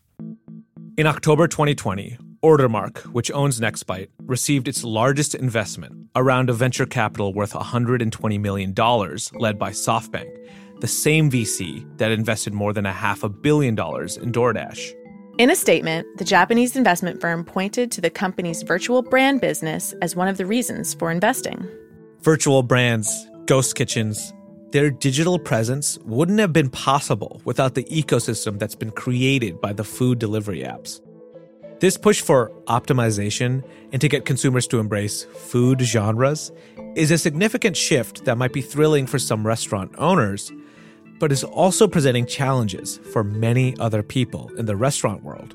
In 0.97 1.07
October 1.07 1.47
2020, 1.47 2.17
Ordermark, 2.43 2.99
which 3.13 3.31
owns 3.33 3.61
Nextbite, 3.61 4.09
received 4.23 4.69
its 4.69 4.85
largest 4.85 5.35
investment, 5.35 6.09
around 6.15 6.27
a 6.27 6.37
round 6.37 6.51
of 6.51 6.57
venture 6.57 6.87
capital 6.87 7.33
worth 7.33 7.53
$120 7.53 8.41
million, 8.41 8.75
led 9.41 9.59
by 9.59 9.71
SoftBank. 9.71 10.37
the 10.81 10.87
same 10.87 11.31
VC 11.31 11.87
that 11.99 12.13
invested 12.13 12.53
more 12.53 12.73
than 12.73 12.87
a 12.87 12.93
half 12.93 13.23
a 13.23 13.29
billion 13.29 13.75
dollars 13.75 14.17
in 14.17 14.31
DoorDash. 14.31 14.93
In 15.39 15.51
a 15.51 15.57
statement, 15.57 16.07
the 16.19 16.25
Japanese 16.25 16.77
investment 16.77 17.21
firm 17.21 17.45
pointed 17.45 17.91
to 17.93 18.01
the 18.01 18.11
company's 18.11 18.63
virtual 18.63 19.03
brand 19.03 19.41
business 19.41 19.95
as 20.03 20.17
one 20.17 20.29
of 20.29 20.37
the 20.37 20.47
reasons 20.47 20.95
for 20.95 21.11
investing. 21.11 21.67
Virtual 22.21 22.63
brands, 22.63 23.27
ghost 23.47 23.75
kitchens, 23.75 24.33
their 24.73 24.91
digital 24.91 25.39
presence 25.39 25.99
wouldn't 26.05 26.41
have 26.41 26.53
been 26.53 26.69
possible 26.71 27.41
without 27.45 27.75
the 27.75 27.85
ecosystem 27.85 28.59
that's 28.59 28.75
been 28.75 28.91
created 28.91 29.61
by 29.61 29.73
the 29.73 29.85
food 29.85 30.19
delivery 30.19 30.61
apps. 30.61 31.01
This 31.79 31.99
push 31.99 32.23
for 32.23 32.51
optimization 32.69 33.63
and 33.93 34.01
to 34.01 34.09
get 34.09 34.25
consumers 34.25 34.67
to 34.69 34.79
embrace 34.79 35.25
food 35.25 35.83
genres 35.83 36.51
is 36.95 37.11
a 37.11 37.19
significant 37.19 37.77
shift 37.77 38.25
that 38.25 38.39
might 38.39 38.55
be 38.55 38.63
thrilling 38.63 39.07
for 39.07 39.19
some 39.19 39.47
restaurant 39.47 39.93
owners, 39.99 40.51
but 41.19 41.31
is 41.31 41.45
also 41.45 41.87
presenting 41.87 42.25
challenges 42.25 42.99
for 43.13 43.23
many 43.23 43.77
other 43.79 44.03
people 44.03 44.51
in 44.57 44.65
the 44.65 44.75
restaurant 44.75 45.23
world. 45.23 45.55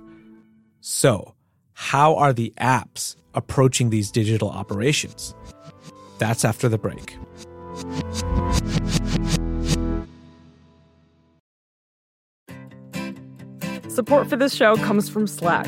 So, 0.80 1.34
how 1.74 2.16
are 2.16 2.34
the 2.34 2.54
apps 2.60 3.16
approaching 3.34 3.90
these 3.90 4.12
digital 4.12 4.52
operations? 4.52 5.34
That's 6.20 6.46
after 6.46 6.70
the 6.70 6.78
break. 6.78 7.18
Support 13.90 14.30
for 14.30 14.36
this 14.36 14.54
show 14.54 14.76
comes 14.78 15.10
from 15.10 15.26
Slack. 15.26 15.68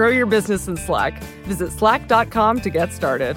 Grow 0.00 0.08
your 0.08 0.24
business 0.24 0.66
in 0.66 0.78
Slack. 0.78 1.22
Visit 1.44 1.72
slack.com 1.72 2.62
to 2.62 2.70
get 2.70 2.90
started. 2.90 3.36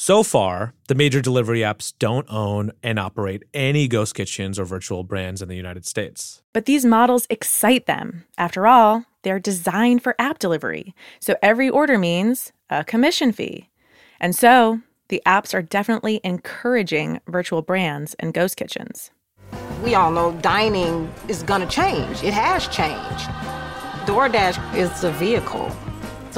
So 0.00 0.22
far, 0.22 0.74
the 0.86 0.94
major 0.94 1.20
delivery 1.20 1.58
apps 1.58 1.92
don't 1.98 2.24
own 2.30 2.70
and 2.84 3.00
operate 3.00 3.42
any 3.52 3.88
ghost 3.88 4.14
kitchens 4.14 4.56
or 4.56 4.64
virtual 4.64 5.02
brands 5.02 5.42
in 5.42 5.48
the 5.48 5.56
United 5.56 5.84
States. 5.84 6.40
But 6.52 6.66
these 6.66 6.84
models 6.84 7.26
excite 7.30 7.86
them. 7.86 8.24
After 8.38 8.68
all, 8.68 9.06
they're 9.24 9.40
designed 9.40 10.04
for 10.04 10.14
app 10.16 10.38
delivery, 10.38 10.94
so 11.18 11.34
every 11.42 11.68
order 11.68 11.98
means 11.98 12.52
a 12.70 12.84
commission 12.84 13.32
fee. 13.32 13.70
And 14.20 14.36
so, 14.36 14.82
the 15.08 15.20
apps 15.26 15.52
are 15.52 15.62
definitely 15.62 16.20
encouraging 16.22 17.20
virtual 17.26 17.62
brands 17.62 18.14
and 18.20 18.32
ghost 18.32 18.56
kitchens. 18.56 19.10
We 19.82 19.96
all 19.96 20.12
know 20.12 20.30
dining 20.40 21.12
is 21.26 21.42
going 21.42 21.62
to 21.62 21.66
change. 21.66 22.22
It 22.22 22.34
has 22.34 22.68
changed. 22.68 23.28
DoorDash 24.06 24.76
is 24.76 25.02
a 25.02 25.10
vehicle. 25.10 25.74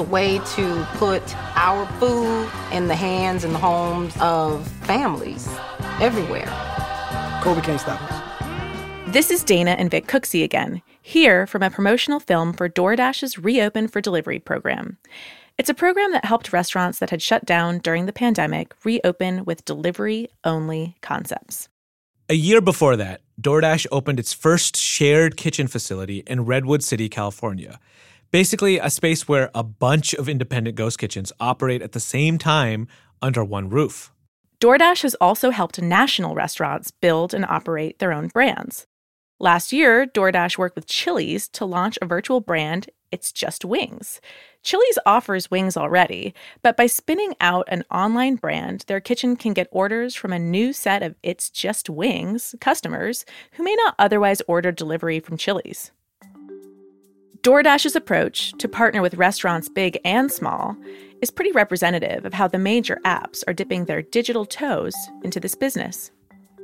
It's 0.01 0.09
a 0.09 0.13
way 0.13 0.39
to 0.39 0.87
put 0.95 1.37
our 1.57 1.85
food 1.99 2.51
in 2.73 2.89
the 2.89 2.95
hands 2.95 3.45
and 3.45 3.55
the 3.55 3.59
homes 3.59 4.15
of 4.19 4.67
families 4.87 5.47
everywhere. 6.01 6.47
COVID 7.43 7.63
can't 7.63 7.79
stop 7.79 8.01
us. 8.11 9.13
This 9.13 9.31
is 9.31 9.45
Dana 9.45 9.73
and 9.73 9.91
Vic 9.91 10.07
Cooksey 10.07 10.43
again, 10.43 10.81
here 11.03 11.47
from 11.47 11.63
a 11.63 11.69
promotional 11.69 12.19
film 12.19 12.55
for 12.55 12.67
DoorDash's 12.67 13.39
Reopen 13.39 13.89
for 13.89 14.01
Delivery 14.01 14.39
program. 14.39 14.97
It's 15.59 15.69
a 15.69 15.75
program 15.75 16.13
that 16.13 16.25
helped 16.25 16.51
restaurants 16.51 16.99
that 17.01 17.11
had 17.11 17.21
shut 17.21 17.45
down 17.45 17.81
during 17.81 18.07
the 18.07 18.13
pandemic 18.15 18.73
reopen 18.85 19.45
with 19.45 19.67
delivery 19.67 20.29
only 20.45 20.97
concepts. 21.03 21.69
A 22.31 22.35
year 22.35 22.63
before 22.63 22.97
that, 22.97 23.21
DoorDash 23.39 23.87
opened 23.93 24.19
its 24.19 24.33
first 24.33 24.79
shared 24.79 25.37
kitchen 25.37 25.67
facility 25.67 26.23
in 26.27 26.47
Redwood 26.47 26.83
City, 26.83 27.11
California. 27.11 27.79
Basically, 28.31 28.79
a 28.79 28.91
space 28.91 29.27
where 29.27 29.51
a 29.57 29.65
bunch 29.65 30.15
of 30.15 30.29
independent 30.29 30.77
ghost 30.77 31.01
kitchens 31.01 31.33
operate 31.41 31.83
at 31.83 31.93
the 31.93 32.01
same 32.01 32.39
time 32.39 32.87
under 33.21 33.43
one 33.43 33.69
roof. 33.69 34.13
DoorDash 34.61 35.03
has 35.03 35.17
also 35.17 35.51
helped 35.51 35.83
national 35.83 36.37
restaurants 36.37 36.93
build 36.93 37.35
and 37.35 37.45
operate 37.45 37.99
their 37.99 38.13
own 38.13 38.29
brands. 38.29 38.87
Last 39.41 39.73
year, 39.73 40.07
DoorDash 40.07 40.59
worked 40.59 40.77
with 40.77 40.87
Chili's 40.87 41.49
to 41.49 41.65
launch 41.65 41.99
a 42.01 42.07
virtual 42.07 42.41
brand, 42.41 42.89
It's 43.11 43.33
Just 43.33 43.65
Wings. 43.65 44.21
Chili's 44.63 44.99
offers 45.05 45.51
wings 45.51 45.77
already, 45.77 46.33
but 46.63 46.77
by 46.77 46.87
spinning 46.87 47.35
out 47.41 47.67
an 47.69 47.83
online 47.91 48.37
brand, 48.37 48.85
their 48.87 49.01
kitchen 49.01 49.35
can 49.35 49.55
get 49.55 49.67
orders 49.73 50.15
from 50.15 50.33
a 50.33 50.39
new 50.39 50.73
set 50.73 51.03
of 51.03 51.17
It's 51.23 51.51
Just 51.51 51.91
Wings 51.91 52.55
customers 52.61 53.25
who 53.53 53.65
may 53.65 53.75
not 53.75 53.97
otherwise 53.99 54.43
order 54.47 54.71
delivery 54.71 55.19
from 55.19 55.37
Chili's. 55.37 55.91
DoorDash's 57.43 57.97
approach 57.97 58.53
to 58.59 58.69
partner 58.69 59.01
with 59.01 59.15
restaurants 59.15 59.67
big 59.67 59.99
and 60.05 60.31
small 60.31 60.77
is 61.23 61.31
pretty 61.31 61.53
representative 61.53 62.27
of 62.27 62.35
how 62.35 62.47
the 62.47 62.59
major 62.59 63.01
apps 63.07 63.43
are 63.49 63.55
dipping 63.55 63.87
their 63.87 64.03
digital 64.03 64.45
toes 64.45 64.93
into 65.25 65.41
this 65.41 65.55
business. 65.55 66.11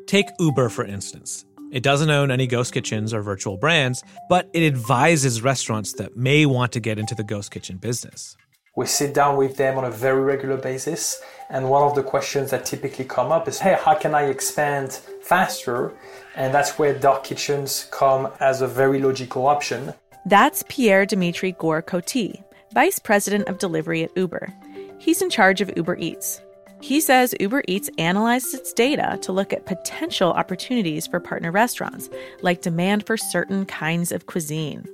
Take 0.07 0.27
Uber, 0.39 0.69
for 0.69 0.85
instance. 0.85 1.47
It 1.73 1.83
doesn't 1.83 2.11
own 2.11 2.31
any 2.31 2.47
ghost 2.47 2.75
kitchens 2.75 3.15
or 3.15 3.23
virtual 3.23 3.57
brands, 3.57 4.05
but 4.29 4.51
it 4.53 4.67
advises 4.67 5.41
restaurants 5.41 5.95
that 5.95 6.15
may 6.15 6.45
want 6.45 6.73
to 6.73 6.81
get 6.81 6.99
into 6.99 7.15
the 7.15 7.25
ghost 7.25 7.53
kitchen 7.53 7.79
business. 7.79 8.37
We 8.77 8.85
sit 8.85 9.15
down 9.15 9.39
with 9.39 9.57
them 9.57 9.79
on 9.79 9.87
a 9.87 9.91
very 9.91 10.21
regular 10.21 10.59
basis, 10.59 11.23
and 11.49 11.71
one 11.71 11.85
of 11.85 11.95
the 11.95 12.03
questions 12.03 12.51
that 12.51 12.67
typically 12.67 13.07
come 13.07 13.33
up 13.33 13.49
is 13.49 13.61
hey, 13.61 13.79
how 13.83 13.95
can 13.95 14.15
I 14.15 14.25
expand 14.25 14.93
faster? 15.23 15.95
And 16.35 16.53
that's 16.53 16.79
where 16.79 16.93
dark 16.93 17.25
kitchens 17.25 17.89
come 17.91 18.31
as 18.41 18.61
a 18.61 18.69
very 18.69 19.01
logical 19.01 19.47
option. 19.47 19.95
That's 20.27 20.65
Pierre 20.69 21.07
Dimitri 21.07 21.53
Gore 21.53 21.83
Coty, 21.83 22.43
Vice 22.75 22.99
President 22.99 23.47
of 23.49 23.59
Delivery 23.59 24.03
at 24.03 24.11
Uber. 24.17 24.53
He's 24.99 25.23
in 25.23 25.31
charge 25.31 25.61
of 25.61 25.71
Uber 25.77 25.97
Eats. 25.99 26.41
He 26.81 27.01
says 27.01 27.33
Uber 27.39 27.63
Eats 27.69 27.89
analyzes 27.97 28.55
its 28.55 28.73
data 28.73 29.21
to 29.23 29.31
look 29.31 29.53
at 29.53 29.67
potential 29.67 30.33
opportunities 30.33 31.07
for 31.07 31.21
partner 31.21 31.53
restaurants, 31.53 32.11
like 32.43 32.61
demand 32.61 33.07
for 33.07 33.17
certain 33.17 33.67
kinds 33.67 34.11
of 34.11 34.27
cuisine. 34.27 34.85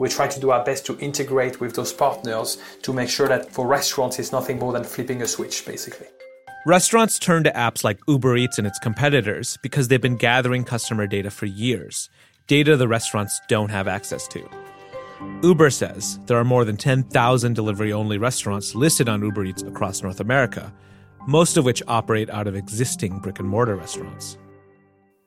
We 0.00 0.08
try 0.08 0.28
to 0.28 0.40
do 0.40 0.50
our 0.50 0.64
best 0.64 0.86
to 0.86 0.98
integrate 0.98 1.60
with 1.60 1.74
those 1.74 1.92
partners 1.92 2.56
to 2.80 2.94
make 2.94 3.10
sure 3.10 3.28
that 3.28 3.52
for 3.52 3.66
restaurants 3.66 4.18
it's 4.18 4.32
nothing 4.32 4.58
more 4.58 4.72
than 4.72 4.84
flipping 4.84 5.20
a 5.20 5.26
switch, 5.26 5.66
basically. 5.66 6.06
Restaurants 6.64 7.18
turn 7.18 7.44
to 7.44 7.52
apps 7.52 7.84
like 7.84 8.00
Uber 8.08 8.34
Eats 8.38 8.56
and 8.56 8.66
its 8.66 8.78
competitors 8.78 9.58
because 9.62 9.88
they've 9.88 10.00
been 10.00 10.16
gathering 10.16 10.64
customer 10.64 11.06
data 11.06 11.30
for 11.30 11.44
years, 11.44 12.08
data 12.46 12.78
the 12.78 12.88
restaurants 12.88 13.42
don't 13.46 13.70
have 13.70 13.86
access 13.86 14.26
to. 14.28 14.48
Uber 15.42 15.70
says 15.70 16.18
there 16.26 16.38
are 16.38 16.44
more 16.44 16.64
than 16.64 16.76
10,000 16.76 17.54
delivery 17.54 17.92
only 17.92 18.18
restaurants 18.18 18.74
listed 18.74 19.08
on 19.08 19.22
Uber 19.22 19.44
Eats 19.44 19.62
across 19.62 20.02
North 20.02 20.20
America, 20.20 20.72
most 21.26 21.56
of 21.56 21.64
which 21.64 21.82
operate 21.88 22.28
out 22.30 22.46
of 22.46 22.54
existing 22.54 23.18
brick 23.20 23.38
and 23.38 23.48
mortar 23.48 23.76
restaurants. 23.76 24.36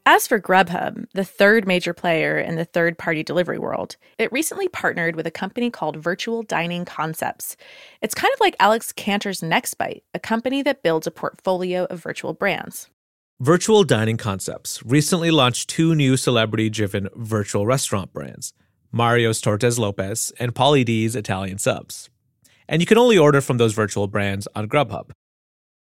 As 0.05 0.27
for 0.27 0.39
Grubhub, 0.39 1.05
the 1.13 1.23
third 1.23 1.65
major 1.65 1.93
player 1.93 2.37
in 2.37 2.55
the 2.55 2.65
third 2.65 2.97
party 2.97 3.23
delivery 3.23 3.57
world, 3.57 3.95
it 4.17 4.31
recently 4.33 4.67
partnered 4.67 5.15
with 5.15 5.25
a 5.25 5.31
company 5.31 5.69
called 5.69 5.95
Virtual 5.95 6.43
Dining 6.43 6.83
Concepts. 6.83 7.55
It's 8.01 8.13
kind 8.13 8.33
of 8.33 8.39
like 8.41 8.55
Alex 8.59 8.91
Canter's 8.91 9.39
Nextbite, 9.39 10.01
a 10.13 10.19
company 10.19 10.61
that 10.63 10.83
builds 10.83 11.07
a 11.07 11.11
portfolio 11.11 11.85
of 11.85 12.01
virtual 12.01 12.33
brands. 12.33 12.89
Virtual 13.39 13.83
Dining 13.83 14.17
Concepts 14.17 14.83
recently 14.83 15.31
launched 15.31 15.69
two 15.69 15.95
new 15.95 16.17
celebrity 16.17 16.69
driven 16.69 17.07
virtual 17.15 17.65
restaurant 17.65 18.11
brands 18.11 18.53
Mario's 18.95 19.41
Tortas 19.41 19.79
Lopez 19.79 20.31
and 20.39 20.53
Pauly 20.53 20.85
D's 20.85 21.15
Italian 21.15 21.57
Subs. 21.57 22.11
And 22.69 22.79
you 22.79 22.85
can 22.85 22.99
only 22.99 23.17
order 23.17 23.41
from 23.41 23.57
those 23.57 23.73
virtual 23.73 24.05
brands 24.05 24.47
on 24.55 24.69
Grubhub. 24.69 25.09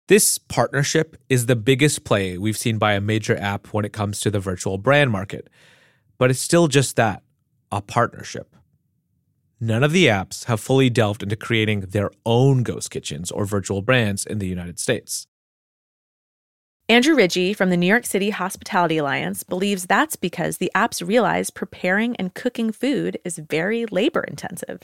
This 0.08 0.38
partnership 0.38 1.18
is 1.28 1.46
the 1.46 1.58
biggest 1.58 2.06
play 2.06 2.38
we've 2.38 2.58
seen 2.58 2.78
by 2.78 2.94
a 2.94 3.02
major 3.02 3.36
app 3.36 3.68
when 3.68 3.84
it 3.84 3.92
comes 3.92 4.22
to 4.22 4.32
the 4.32 4.40
virtual 4.40 4.78
brand 4.78 5.12
market. 5.12 5.50
But 6.18 6.32
it's 6.32 6.40
still 6.40 6.70
just 6.70 6.96
that 6.96 7.22
a 7.70 7.82
partnership. 7.82 8.56
None 9.60 9.84
of 9.84 9.92
the 9.92 10.08
apps 10.08 10.46
have 10.46 10.62
fully 10.62 10.90
delved 10.90 11.22
into 11.22 11.36
creating 11.36 11.82
their 11.82 12.12
own 12.26 12.64
ghost 12.64 12.92
kitchens 12.92 13.30
or 13.30 13.44
virtual 13.46 13.82
brands 13.82 14.26
in 14.26 14.40
the 14.40 14.48
United 14.48 14.80
States. 14.80 15.28
Andrew 16.92 17.16
Rigie 17.16 17.56
from 17.56 17.70
the 17.70 17.78
New 17.78 17.88
York 17.88 18.06
City 18.06 18.32
Hospitality 18.32 18.98
Alliance 18.98 19.44
believes 19.44 19.86
that's 19.86 20.18
because 20.18 20.58
the 20.58 20.70
apps 20.76 21.02
realize 21.08 21.50
preparing 21.50 22.18
and 22.18 22.34
cooking 22.34 22.74
food 22.74 23.18
is 23.24 23.38
very 23.38 23.86
labor 23.86 24.26
intensive. 24.26 24.82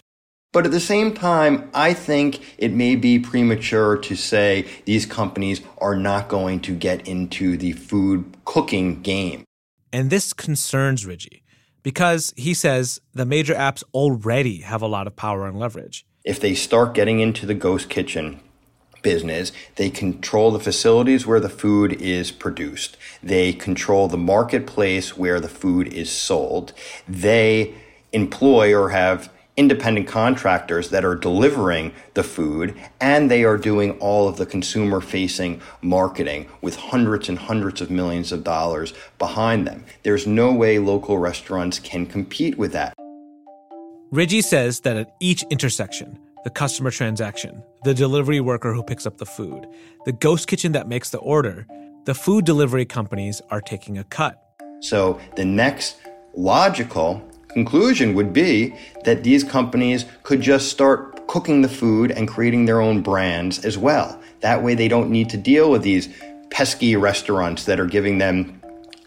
But 0.53 0.65
at 0.65 0.71
the 0.71 0.79
same 0.79 1.13
time, 1.13 1.69
I 1.73 1.93
think 1.93 2.55
it 2.57 2.71
may 2.71 2.95
be 2.95 3.19
premature 3.19 3.97
to 3.97 4.15
say 4.15 4.65
these 4.85 5.05
companies 5.05 5.59
are 5.79 5.97
not 5.97 6.29
going 6.29 6.61
to 6.61 6.73
get 6.73 7.05
into 7.05 7.57
the 7.57 7.73
food 7.73 8.37
cooking 8.45 9.01
game. 9.01 9.43
And 9.91 10.09
this 10.09 10.31
concerns 10.31 11.05
Rigie 11.05 11.41
because 11.83 12.33
he 12.37 12.53
says 12.53 13.01
the 13.15 13.25
major 13.25 13.53
apps 13.53 13.83
already 13.93 14.59
have 14.59 14.81
a 14.81 14.87
lot 14.87 15.07
of 15.07 15.17
power 15.17 15.45
and 15.45 15.59
leverage. 15.59 16.05
If 16.23 16.39
they 16.39 16.55
start 16.55 16.93
getting 16.93 17.19
into 17.19 17.45
the 17.45 17.53
ghost 17.53 17.89
kitchen 17.89 18.39
business, 19.01 19.51
they 19.75 19.89
control 19.89 20.51
the 20.51 20.59
facilities 20.59 21.25
where 21.25 21.39
the 21.39 21.49
food 21.49 21.93
is 22.01 22.31
produced, 22.31 22.97
they 23.23 23.53
control 23.53 24.07
the 24.07 24.17
marketplace 24.17 25.17
where 25.17 25.39
the 25.39 25.49
food 25.49 25.87
is 25.93 26.11
sold, 26.11 26.73
they 27.07 27.73
employ 28.13 28.73
or 28.73 28.89
have 28.89 29.29
independent 29.57 30.07
contractors 30.07 30.91
that 30.91 31.03
are 31.03 31.15
delivering 31.15 31.91
the 32.13 32.23
food 32.23 32.75
and 33.01 33.29
they 33.29 33.43
are 33.43 33.57
doing 33.57 33.91
all 33.99 34.27
of 34.27 34.37
the 34.37 34.45
consumer 34.45 35.01
facing 35.01 35.59
marketing 35.81 36.47
with 36.61 36.75
hundreds 36.75 37.27
and 37.27 37.39
hundreds 37.39 37.81
of 37.81 37.89
millions 37.89 38.31
of 38.31 38.43
dollars 38.43 38.93
behind 39.17 39.65
them. 39.65 39.83
There's 40.03 40.27
no 40.27 40.53
way 40.53 40.77
local 40.77 41.17
restaurants 41.17 41.79
can 41.79 42.05
compete 42.05 42.57
with 42.57 42.71
that. 42.73 42.93
Rigie 44.13 44.43
says 44.43 44.81
that 44.81 44.95
at 44.95 45.15
each 45.19 45.43
intersection, 45.49 46.19
the 46.47 46.51
customer 46.51 46.89
transaction, 46.89 47.61
the 47.83 47.93
delivery 47.93 48.39
worker 48.39 48.73
who 48.73 48.81
picks 48.81 49.05
up 49.05 49.17
the 49.17 49.25
food, 49.25 49.67
the 50.05 50.13
ghost 50.13 50.47
kitchen 50.47 50.71
that 50.71 50.87
makes 50.87 51.09
the 51.09 51.17
order, 51.17 51.67
the 52.05 52.13
food 52.13 52.45
delivery 52.45 52.85
companies 52.85 53.41
are 53.49 53.59
taking 53.59 53.97
a 53.97 54.03
cut. 54.05 54.41
So 54.79 55.19
the 55.35 55.43
next 55.43 55.97
logical 56.37 57.21
conclusion 57.49 58.13
would 58.13 58.31
be 58.31 58.73
that 59.03 59.25
these 59.25 59.43
companies 59.43 60.05
could 60.23 60.39
just 60.39 60.69
start 60.69 61.27
cooking 61.27 61.63
the 61.63 61.67
food 61.67 62.11
and 62.11 62.29
creating 62.29 62.63
their 62.63 62.79
own 62.79 63.01
brands 63.01 63.65
as 63.65 63.77
well. 63.77 64.17
That 64.39 64.63
way 64.63 64.73
they 64.73 64.87
don't 64.87 65.09
need 65.09 65.29
to 65.31 65.37
deal 65.37 65.69
with 65.69 65.81
these 65.81 66.07
pesky 66.49 66.95
restaurants 66.95 67.65
that 67.65 67.77
are 67.77 67.85
giving 67.85 68.19
them 68.19 68.56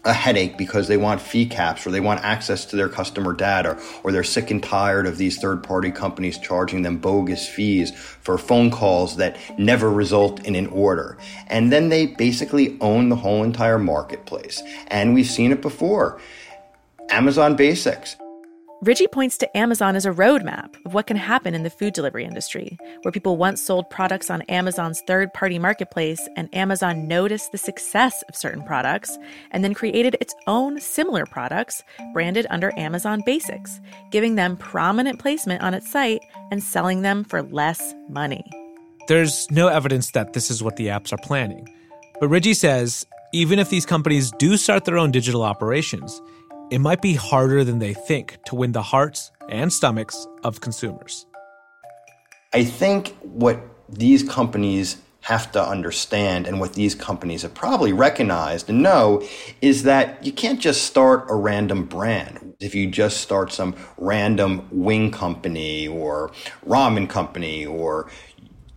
a 0.03 0.13
headache 0.13 0.57
because 0.57 0.87
they 0.87 0.97
want 0.97 1.21
fee 1.21 1.45
caps 1.45 1.85
or 1.85 1.91
they 1.91 1.99
want 1.99 2.23
access 2.23 2.65
to 2.65 2.75
their 2.75 2.89
customer 2.89 3.33
data 3.33 3.79
or 4.03 4.11
they're 4.11 4.23
sick 4.23 4.49
and 4.49 4.63
tired 4.63 5.05
of 5.05 5.17
these 5.17 5.37
third 5.37 5.61
party 5.61 5.91
companies 5.91 6.39
charging 6.39 6.81
them 6.81 6.97
bogus 6.97 7.47
fees 7.47 7.91
for 7.91 8.37
phone 8.37 8.71
calls 8.71 9.17
that 9.17 9.37
never 9.59 9.91
result 9.91 10.43
in 10.45 10.55
an 10.55 10.67
order. 10.67 11.17
And 11.47 11.71
then 11.71 11.89
they 11.89 12.07
basically 12.07 12.77
own 12.81 13.09
the 13.09 13.15
whole 13.15 13.43
entire 13.43 13.77
marketplace. 13.77 14.63
And 14.87 15.13
we've 15.13 15.27
seen 15.29 15.51
it 15.51 15.61
before. 15.61 16.19
Amazon 17.09 17.55
Basics. 17.55 18.15
Rigie 18.83 19.11
points 19.11 19.37
to 19.37 19.55
Amazon 19.57 19.95
as 19.95 20.07
a 20.07 20.11
roadmap 20.11 20.75
of 20.87 20.95
what 20.95 21.05
can 21.05 21.15
happen 21.15 21.53
in 21.53 21.61
the 21.61 21.69
food 21.69 21.93
delivery 21.93 22.25
industry, 22.25 22.79
where 23.03 23.11
people 23.11 23.37
once 23.37 23.61
sold 23.61 23.87
products 23.91 24.31
on 24.31 24.41
Amazon's 24.49 25.01
third 25.01 25.31
party 25.35 25.59
marketplace, 25.59 26.27
and 26.35 26.49
Amazon 26.55 27.07
noticed 27.07 27.51
the 27.51 27.59
success 27.59 28.23
of 28.27 28.35
certain 28.35 28.63
products 28.63 29.19
and 29.51 29.63
then 29.63 29.75
created 29.75 30.17
its 30.19 30.33
own 30.47 30.79
similar 30.79 31.27
products 31.27 31.83
branded 32.11 32.47
under 32.49 32.75
Amazon 32.75 33.21
Basics, 33.23 33.79
giving 34.09 34.33
them 34.33 34.57
prominent 34.57 35.19
placement 35.19 35.61
on 35.61 35.75
its 35.75 35.91
site 35.91 36.21
and 36.49 36.63
selling 36.63 37.03
them 37.03 37.23
for 37.23 37.43
less 37.43 37.93
money. 38.09 38.43
There's 39.07 39.45
no 39.51 39.67
evidence 39.67 40.09
that 40.11 40.33
this 40.33 40.49
is 40.49 40.63
what 40.63 40.77
the 40.77 40.87
apps 40.87 41.13
are 41.13 41.21
planning. 41.21 41.69
But 42.19 42.31
Rigie 42.31 42.55
says 42.55 43.05
even 43.31 43.59
if 43.59 43.69
these 43.69 43.85
companies 43.85 44.31
do 44.39 44.57
start 44.57 44.85
their 44.85 44.97
own 44.97 45.11
digital 45.11 45.43
operations, 45.43 46.19
it 46.71 46.79
might 46.79 47.01
be 47.01 47.13
harder 47.13 47.65
than 47.65 47.79
they 47.79 47.93
think 47.93 48.37
to 48.45 48.55
win 48.55 48.71
the 48.71 48.81
hearts 48.81 49.29
and 49.49 49.71
stomachs 49.71 50.25
of 50.43 50.61
consumers. 50.61 51.25
I 52.53 52.63
think 52.63 53.09
what 53.21 53.59
these 53.89 54.23
companies 54.23 54.97
have 55.23 55.51
to 55.51 55.61
understand 55.61 56.47
and 56.47 56.59
what 56.61 56.73
these 56.73 56.95
companies 56.95 57.41
have 57.41 57.53
probably 57.53 57.91
recognized 57.91 58.69
and 58.69 58.81
know 58.81 59.21
is 59.61 59.83
that 59.83 60.25
you 60.25 60.31
can't 60.31 60.59
just 60.59 60.83
start 60.83 61.25
a 61.29 61.35
random 61.35 61.85
brand. 61.85 62.55
If 62.61 62.73
you 62.73 62.87
just 62.87 63.17
start 63.17 63.51
some 63.51 63.75
random 63.97 64.67
wing 64.71 65.11
company 65.11 65.89
or 65.89 66.31
ramen 66.65 67.07
company 67.07 67.65
or 67.65 68.09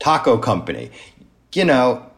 taco 0.00 0.36
company, 0.36 0.90
you 1.54 1.64
know, 1.64 2.10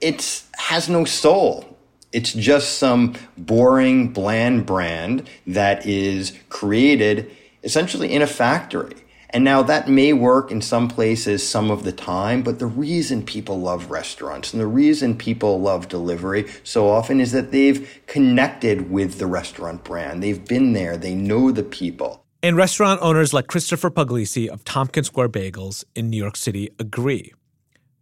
it 0.00 0.42
has 0.58 0.88
no 0.88 1.04
soul. 1.04 1.69
It's 2.12 2.32
just 2.32 2.78
some 2.78 3.14
boring, 3.38 4.08
bland 4.08 4.66
brand 4.66 5.28
that 5.46 5.86
is 5.86 6.32
created 6.48 7.30
essentially 7.62 8.12
in 8.12 8.22
a 8.22 8.26
factory. 8.26 8.96
And 9.32 9.44
now 9.44 9.62
that 9.62 9.88
may 9.88 10.12
work 10.12 10.50
in 10.50 10.60
some 10.60 10.88
places 10.88 11.48
some 11.48 11.70
of 11.70 11.84
the 11.84 11.92
time, 11.92 12.42
but 12.42 12.58
the 12.58 12.66
reason 12.66 13.24
people 13.24 13.60
love 13.60 13.90
restaurants 13.90 14.52
and 14.52 14.60
the 14.60 14.66
reason 14.66 15.16
people 15.16 15.60
love 15.60 15.88
delivery 15.88 16.50
so 16.64 16.88
often 16.88 17.20
is 17.20 17.30
that 17.30 17.52
they've 17.52 18.00
connected 18.08 18.90
with 18.90 19.18
the 19.18 19.26
restaurant 19.26 19.84
brand. 19.84 20.20
They've 20.20 20.44
been 20.44 20.72
there, 20.72 20.96
they 20.96 21.14
know 21.14 21.52
the 21.52 21.62
people. 21.62 22.24
And 22.42 22.56
restaurant 22.56 23.00
owners 23.02 23.32
like 23.32 23.46
Christopher 23.46 23.90
Puglisi 23.90 24.48
of 24.48 24.64
Tompkins 24.64 25.06
Square 25.06 25.28
Bagels 25.28 25.84
in 25.94 26.10
New 26.10 26.16
York 26.16 26.36
City 26.36 26.70
agree. 26.80 27.32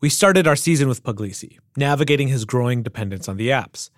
We 0.00 0.08
started 0.08 0.46
our 0.46 0.56
season 0.56 0.88
with 0.88 1.02
Puglisi, 1.02 1.58
navigating 1.76 2.28
his 2.28 2.44
growing 2.44 2.82
dependence 2.82 3.28
on 3.28 3.36
the 3.36 3.48
apps. 3.48 3.90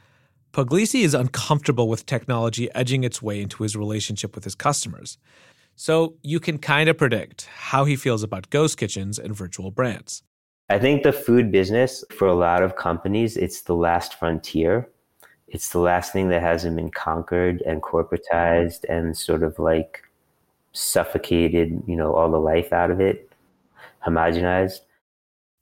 Puglisi 0.53 1.03
is 1.03 1.15
uncomfortable 1.15 1.89
with 1.89 2.07
technology 2.07 2.69
edging 2.75 3.05
its 3.05 3.23
way 3.23 3.41
into 3.41 3.63
his 3.63 3.77
relationship 3.77 4.35
with 4.35 4.43
his 4.43 4.57
customers. 4.57 5.17
So 5.77 6.17
you 6.23 6.41
can 6.41 6.59
kind 6.59 6.89
of 6.89 6.99
predict 6.99 7.47
how 7.47 7.85
he 7.85 7.95
feels 7.95 8.23
about 8.23 8.51
ghost 8.51 8.77
kitchens 8.77 9.19
and 9.19 9.35
virtual 9.35 9.71
brands. 9.71 10.23
I 10.69 10.79
think 10.79 11.03
the 11.03 11.13
food 11.13 11.53
business, 11.53 12.05
for 12.11 12.27
a 12.27 12.35
lot 12.35 12.63
of 12.63 12.77
companies, 12.77 13.37
it's 13.37 13.63
the 13.63 13.75
last 13.75 14.19
frontier. 14.19 14.89
It's 15.49 15.71
the 15.71 15.79
last 15.79 16.13
thing 16.13 16.29
that 16.29 16.43
hasn't 16.43 16.77
been 16.77 16.91
conquered 16.91 17.63
and 17.63 17.83
corporatized 17.83 18.85
and 18.89 19.17
sort 19.17 19.43
of 19.43 19.59
like 19.59 20.03
suffocated, 20.73 21.83
you 21.87 21.97
know, 21.97 22.15
all 22.15 22.31
the 22.31 22.39
life 22.41 22.73
out 22.73 22.91
of 22.91 23.01
it, 23.01 23.33
homogenized. 24.05 24.81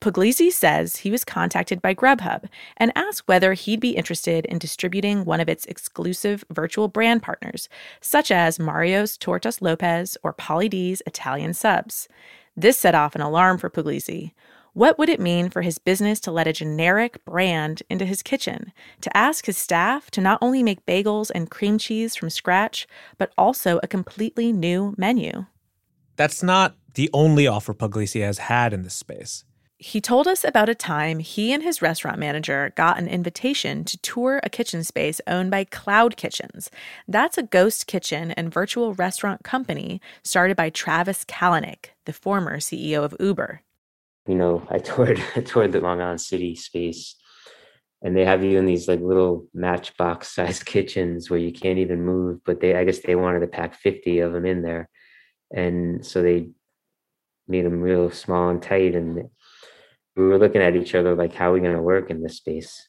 Puglisi 0.01 0.53
says 0.53 0.99
he 0.99 1.11
was 1.11 1.25
contacted 1.25 1.83
by 1.83 1.93
Grubhub 1.93 2.45
and 2.77 2.93
asked 2.95 3.27
whether 3.27 3.55
he'd 3.55 3.81
be 3.81 3.97
interested 3.97 4.47
in 4.47 4.59
distributing 4.59 5.25
one 5.25 5.41
of 5.41 5.49
its 5.49 5.67
exclusive 5.67 6.45
virtual 6.51 6.87
brand 6.87 7.21
partners, 7.21 7.69
such 8.01 8.31
as 8.31 8.61
Mario's 8.61 9.19
Tortas 9.19 9.61
Lopez 9.61 10.17
or 10.23 10.33
Pauly 10.33 10.71
D's 10.71 11.03
Italian 11.05 11.53
Subs. 11.53 12.09
This 12.57 12.79
set 12.79 12.95
off 12.95 13.17
an 13.17 13.21
alarm 13.21 13.59
for 13.59 13.71
Puglisi. 13.71 14.33
What 14.73 14.99
would 14.99 15.09
it 15.09 15.19
mean 15.19 15.51
for 15.51 15.63
his 15.63 15.79
business 15.79 16.21
to 16.21 16.31
let 16.31 16.47
a 16.47 16.53
generic 16.53 17.25
brand 17.25 17.83
into 17.91 18.05
his 18.05 18.23
kitchen? 18.23 18.73
To 19.01 19.17
ask 19.17 19.47
his 19.47 19.59
staff 19.59 20.13
to 20.13 20.21
not 20.21 20.39
only 20.41 20.63
make 20.63 20.87
bagels 20.87 21.33
and 21.35 21.51
cream 21.51 21.79
cheese 21.79 22.15
from 22.15 22.31
scratch, 22.31 22.87
but 23.17 23.33
also 23.37 23.81
a 23.83 23.89
completely 23.89 24.53
new 24.53 24.95
menu? 24.97 25.47
That's 26.15 26.45
not 26.45 26.77
the 26.95 27.11
only 27.13 27.49
offer 27.49 27.75
Puglisi 27.75 28.21
has 28.21 28.39
had 28.39 28.73
in 28.73 28.83
this 28.85 28.95
space. 28.95 29.45
He 29.81 30.01
told 30.01 30.27
us 30.27 30.43
about 30.43 30.69
a 30.69 30.75
time 30.75 31.21
he 31.21 31.53
and 31.53 31.63
his 31.63 31.81
restaurant 31.81 32.19
manager 32.19 32.73
got 32.75 32.99
an 32.99 33.07
invitation 33.07 33.85
to 33.85 33.97
tour 33.99 34.41
a 34.43 34.51
kitchen 34.51 34.83
space 34.83 35.21
owned 35.29 35.53
by 35.53 35.63
Cloud 35.63 36.17
Kitchens. 36.17 36.69
That's 37.07 37.39
a 37.39 37.45
ghost 37.45 37.87
kitchen 37.87 38.33
and 38.33 38.53
virtual 38.53 38.93
restaurant 38.95 39.45
company 39.45 40.01
started 40.25 40.57
by 40.57 40.71
Travis 40.71 41.25
Kalanick, 41.25 41.91
the 42.07 42.13
former 42.13 42.59
CEO 42.59 43.05
of 43.05 43.15
Uber. 43.21 43.63
You 44.27 44.35
know, 44.35 44.67
I 44.69 44.79
toured 44.79 45.23
I 45.37 45.43
toured 45.43 45.71
the 45.71 45.81
Long 45.81 46.01
Island 46.01 46.23
City 46.23 46.57
space 46.57 47.15
and 48.03 48.17
they 48.17 48.25
have 48.25 48.43
you 48.43 48.59
in 48.59 48.67
these 48.67 48.89
like 48.89 49.01
little 49.01 49.47
matchbox 49.55 50.29
sized 50.35 50.67
kitchens 50.67 51.31
where 51.31 51.39
you 51.39 51.53
can't 51.53 51.79
even 51.79 52.05
move, 52.05 52.41
but 52.45 52.61
they 52.61 52.75
I 52.75 52.83
guess 52.83 52.99
they 52.99 53.15
wanted 53.15 53.41
to 53.41 53.47
pack 53.47 53.77
50 53.77 54.19
of 54.21 54.33
them 54.33 54.45
in 54.45 54.63
there. 54.63 54.89
And 55.55 56.05
so 56.05 56.21
they 56.21 56.49
made 57.47 57.65
them 57.65 57.81
real 57.81 58.11
small 58.11 58.51
and 58.51 58.61
tight 58.63 58.97
and 58.97 59.31
we 60.19 60.27
were 60.27 60.39
looking 60.39 60.61
at 60.61 60.75
each 60.75 60.95
other 60.95 61.15
like, 61.15 61.33
how 61.33 61.51
are 61.51 61.53
we 61.53 61.61
going 61.61 61.77
to 61.77 61.83
work 61.83 62.11
in 62.11 62.23
this 62.23 62.37
space? 62.37 62.89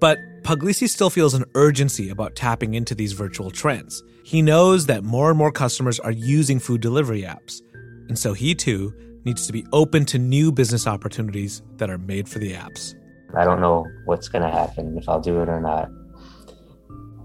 But 0.00 0.18
Puglisi 0.42 0.88
still 0.88 1.10
feels 1.10 1.34
an 1.34 1.44
urgency 1.54 2.08
about 2.08 2.34
tapping 2.34 2.74
into 2.74 2.94
these 2.94 3.12
virtual 3.12 3.50
trends. 3.50 4.02
He 4.24 4.40
knows 4.40 4.86
that 4.86 5.04
more 5.04 5.28
and 5.28 5.38
more 5.38 5.52
customers 5.52 6.00
are 6.00 6.12
using 6.12 6.58
food 6.58 6.80
delivery 6.80 7.22
apps. 7.22 7.60
And 8.08 8.18
so 8.18 8.32
he 8.32 8.54
too 8.54 8.94
needs 9.24 9.46
to 9.46 9.52
be 9.52 9.66
open 9.72 10.06
to 10.06 10.18
new 10.18 10.50
business 10.50 10.86
opportunities 10.86 11.62
that 11.76 11.90
are 11.90 11.98
made 11.98 12.28
for 12.28 12.38
the 12.38 12.52
apps. 12.52 12.94
I 13.36 13.44
don't 13.44 13.60
know 13.60 13.86
what's 14.06 14.28
going 14.28 14.42
to 14.42 14.50
happen 14.50 14.96
if 14.96 15.06
I'll 15.08 15.20
do 15.20 15.42
it 15.42 15.48
or 15.50 15.60
not, 15.60 15.90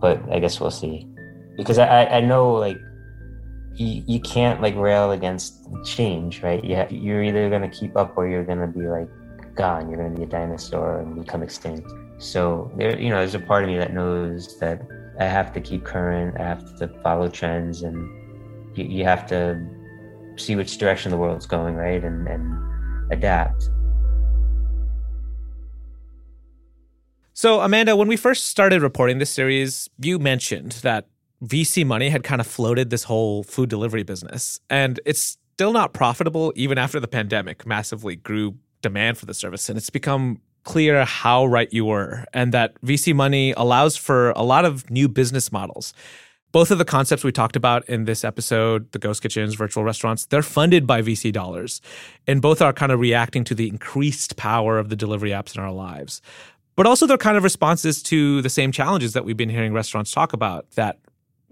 but 0.02 0.22
I 0.30 0.40
guess 0.40 0.60
we'll 0.60 0.72
see. 0.72 1.08
Because 1.56 1.78
I, 1.78 2.06
I 2.06 2.20
know 2.20 2.54
like 2.54 2.78
you, 3.76 4.04
you 4.06 4.20
can't 4.20 4.62
like 4.62 4.76
rail 4.76 5.12
against 5.12 5.68
change, 5.86 6.44
right? 6.44 6.64
You 6.64 6.86
you're 6.90 7.24
either 7.24 7.50
going 7.50 7.62
to 7.62 7.70
keep 7.70 7.96
up 7.98 8.14
or 8.18 8.28
you're 8.28 8.44
going 8.44 8.60
to 8.60 8.68
be 8.68 8.88
like 8.88 9.10
gone. 9.56 9.90
You're 9.90 9.98
going 9.98 10.14
to 10.14 10.18
be 10.18 10.24
a 10.24 10.30
dinosaur 10.30 11.00
and 11.00 11.20
become 11.20 11.42
extinct. 11.42 11.90
So 12.20 12.72
there, 12.78 13.00
you 13.00 13.10
know, 13.10 13.18
there's 13.18 13.36
a 13.36 13.40
part 13.40 13.64
of 13.64 13.70
me 13.70 13.78
that 13.78 13.94
knows 13.94 14.60
that 14.60 14.82
I 15.20 15.26
have 15.26 15.54
to 15.54 15.62
keep 15.62 15.84
current. 15.84 16.40
I 16.40 16.44
have 16.44 16.76
to 16.78 16.88
follow 17.02 17.30
trends, 17.30 17.82
and 17.82 18.10
you, 18.78 18.86
you 18.86 19.04
have 19.06 19.26
to 19.28 19.60
see 20.36 20.56
which 20.56 20.78
direction 20.78 21.12
the 21.12 21.18
world's 21.18 21.46
going, 21.46 21.76
right, 21.76 22.04
and 22.04 22.28
and 22.28 23.12
adapt. 23.12 23.70
So, 27.36 27.62
Amanda, 27.62 27.96
when 27.96 28.08
we 28.08 28.16
first 28.16 28.46
started 28.46 28.84
reporting 28.84 29.18
this 29.18 29.32
series, 29.32 29.90
you 29.98 30.20
mentioned 30.20 30.74
that 30.84 31.08
VC 31.44 31.86
money 31.86 32.10
had 32.10 32.24
kind 32.24 32.40
of 32.40 32.48
floated 32.48 32.90
this 32.90 33.04
whole 33.04 33.44
food 33.44 33.70
delivery 33.70 34.04
business, 34.04 34.60
and 34.70 35.00
it's 35.06 35.38
still 35.54 35.74
not 35.74 35.94
profitable 35.94 36.54
even 36.56 36.78
after 36.78 37.00
the 37.00 37.08
pandemic 37.08 37.66
massively 37.66 38.16
grew 38.16 38.56
demand 38.82 39.18
for 39.18 39.26
the 39.26 39.34
service, 39.34 39.70
and 39.70 39.78
it's 39.78 39.90
become 39.90 40.40
clear 40.64 41.04
how 41.04 41.46
right 41.46 41.72
you 41.72 41.86
were, 41.86 42.26
and 42.34 42.54
that 42.54 42.80
VC 42.82 43.14
money 43.14 43.54
allows 43.58 43.98
for 43.98 44.32
a 44.32 44.44
lot 44.44 44.66
of 44.66 44.90
new 44.90 45.10
business 45.10 45.52
models. 45.52 45.94
Both 46.54 46.70
of 46.70 46.78
the 46.78 46.86
concepts 46.86 47.24
we 47.24 47.32
talked 47.32 47.56
about 47.56 47.84
in 47.90 48.06
this 48.06 48.24
episode, 48.24 48.92
the 48.92 49.00
ghost 49.00 49.24
kitchens, 49.24 49.56
virtual 49.56 49.84
restaurants, 49.84 50.26
they're 50.26 50.44
funded 50.44 50.86
by 50.86 51.02
VC 51.02 51.34
dollars. 51.34 51.82
And 52.28 52.44
both 52.44 52.62
are 52.62 52.72
kind 52.72 52.92
of 52.92 53.00
reacting 53.00 53.44
to 53.46 53.56
the 53.56 53.68
increased 53.68 54.38
power 54.38 54.78
of 54.78 54.90
the 54.90 54.96
delivery 54.96 55.32
apps 55.32 55.56
in 55.56 55.64
our 55.64 55.72
lives. 55.72 56.22
But 56.76 56.86
also, 56.86 57.08
they're 57.08 57.18
kind 57.18 57.38
of 57.38 57.44
responses 57.44 58.04
to 58.04 58.44
the 58.44 58.50
same 58.50 58.72
challenges 58.72 59.14
that 59.14 59.26
we've 59.26 59.36
been 59.36 59.50
hearing 59.50 59.74
restaurants 59.74 60.12
talk 60.12 60.32
about 60.32 60.70
that 60.72 61.00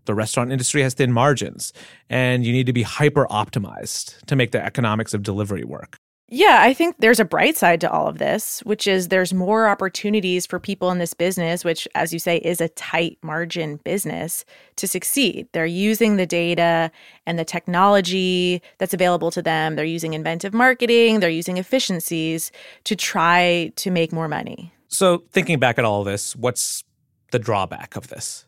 the 0.05 0.13
restaurant 0.13 0.51
industry 0.51 0.81
has 0.81 0.93
thin 0.93 1.11
margins 1.11 1.73
and 2.09 2.45
you 2.45 2.51
need 2.51 2.65
to 2.65 2.73
be 2.73 2.83
hyper 2.83 3.25
optimized 3.27 4.23
to 4.25 4.35
make 4.35 4.51
the 4.51 4.63
economics 4.63 5.13
of 5.13 5.23
delivery 5.23 5.63
work. 5.63 5.97
Yeah, 6.33 6.59
I 6.61 6.73
think 6.73 6.95
there's 6.99 7.19
a 7.19 7.25
bright 7.25 7.57
side 7.57 7.81
to 7.81 7.91
all 7.91 8.07
of 8.07 8.17
this, 8.17 8.61
which 8.61 8.87
is 8.87 9.09
there's 9.09 9.33
more 9.33 9.67
opportunities 9.67 10.45
for 10.45 10.61
people 10.61 10.89
in 10.89 10.97
this 10.97 11.13
business, 11.13 11.65
which, 11.65 11.89
as 11.93 12.13
you 12.13 12.19
say, 12.19 12.37
is 12.37 12.61
a 12.61 12.69
tight 12.69 13.17
margin 13.21 13.81
business 13.83 14.45
to 14.77 14.87
succeed. 14.87 15.49
They're 15.51 15.65
using 15.65 16.15
the 16.15 16.25
data 16.25 16.89
and 17.25 17.37
the 17.37 17.43
technology 17.43 18.61
that's 18.77 18.93
available 18.93 19.29
to 19.31 19.41
them. 19.41 19.75
They're 19.75 19.83
using 19.83 20.13
inventive 20.13 20.53
marketing, 20.53 21.19
they're 21.19 21.29
using 21.29 21.57
efficiencies 21.57 22.49
to 22.85 22.95
try 22.95 23.73
to 23.75 23.91
make 23.91 24.13
more 24.13 24.29
money. 24.29 24.73
So, 24.87 25.25
thinking 25.33 25.59
back 25.59 25.77
at 25.77 25.83
all 25.83 25.99
of 25.99 26.05
this, 26.05 26.33
what's 26.33 26.85
the 27.31 27.39
drawback 27.39 27.97
of 27.97 28.07
this? 28.07 28.45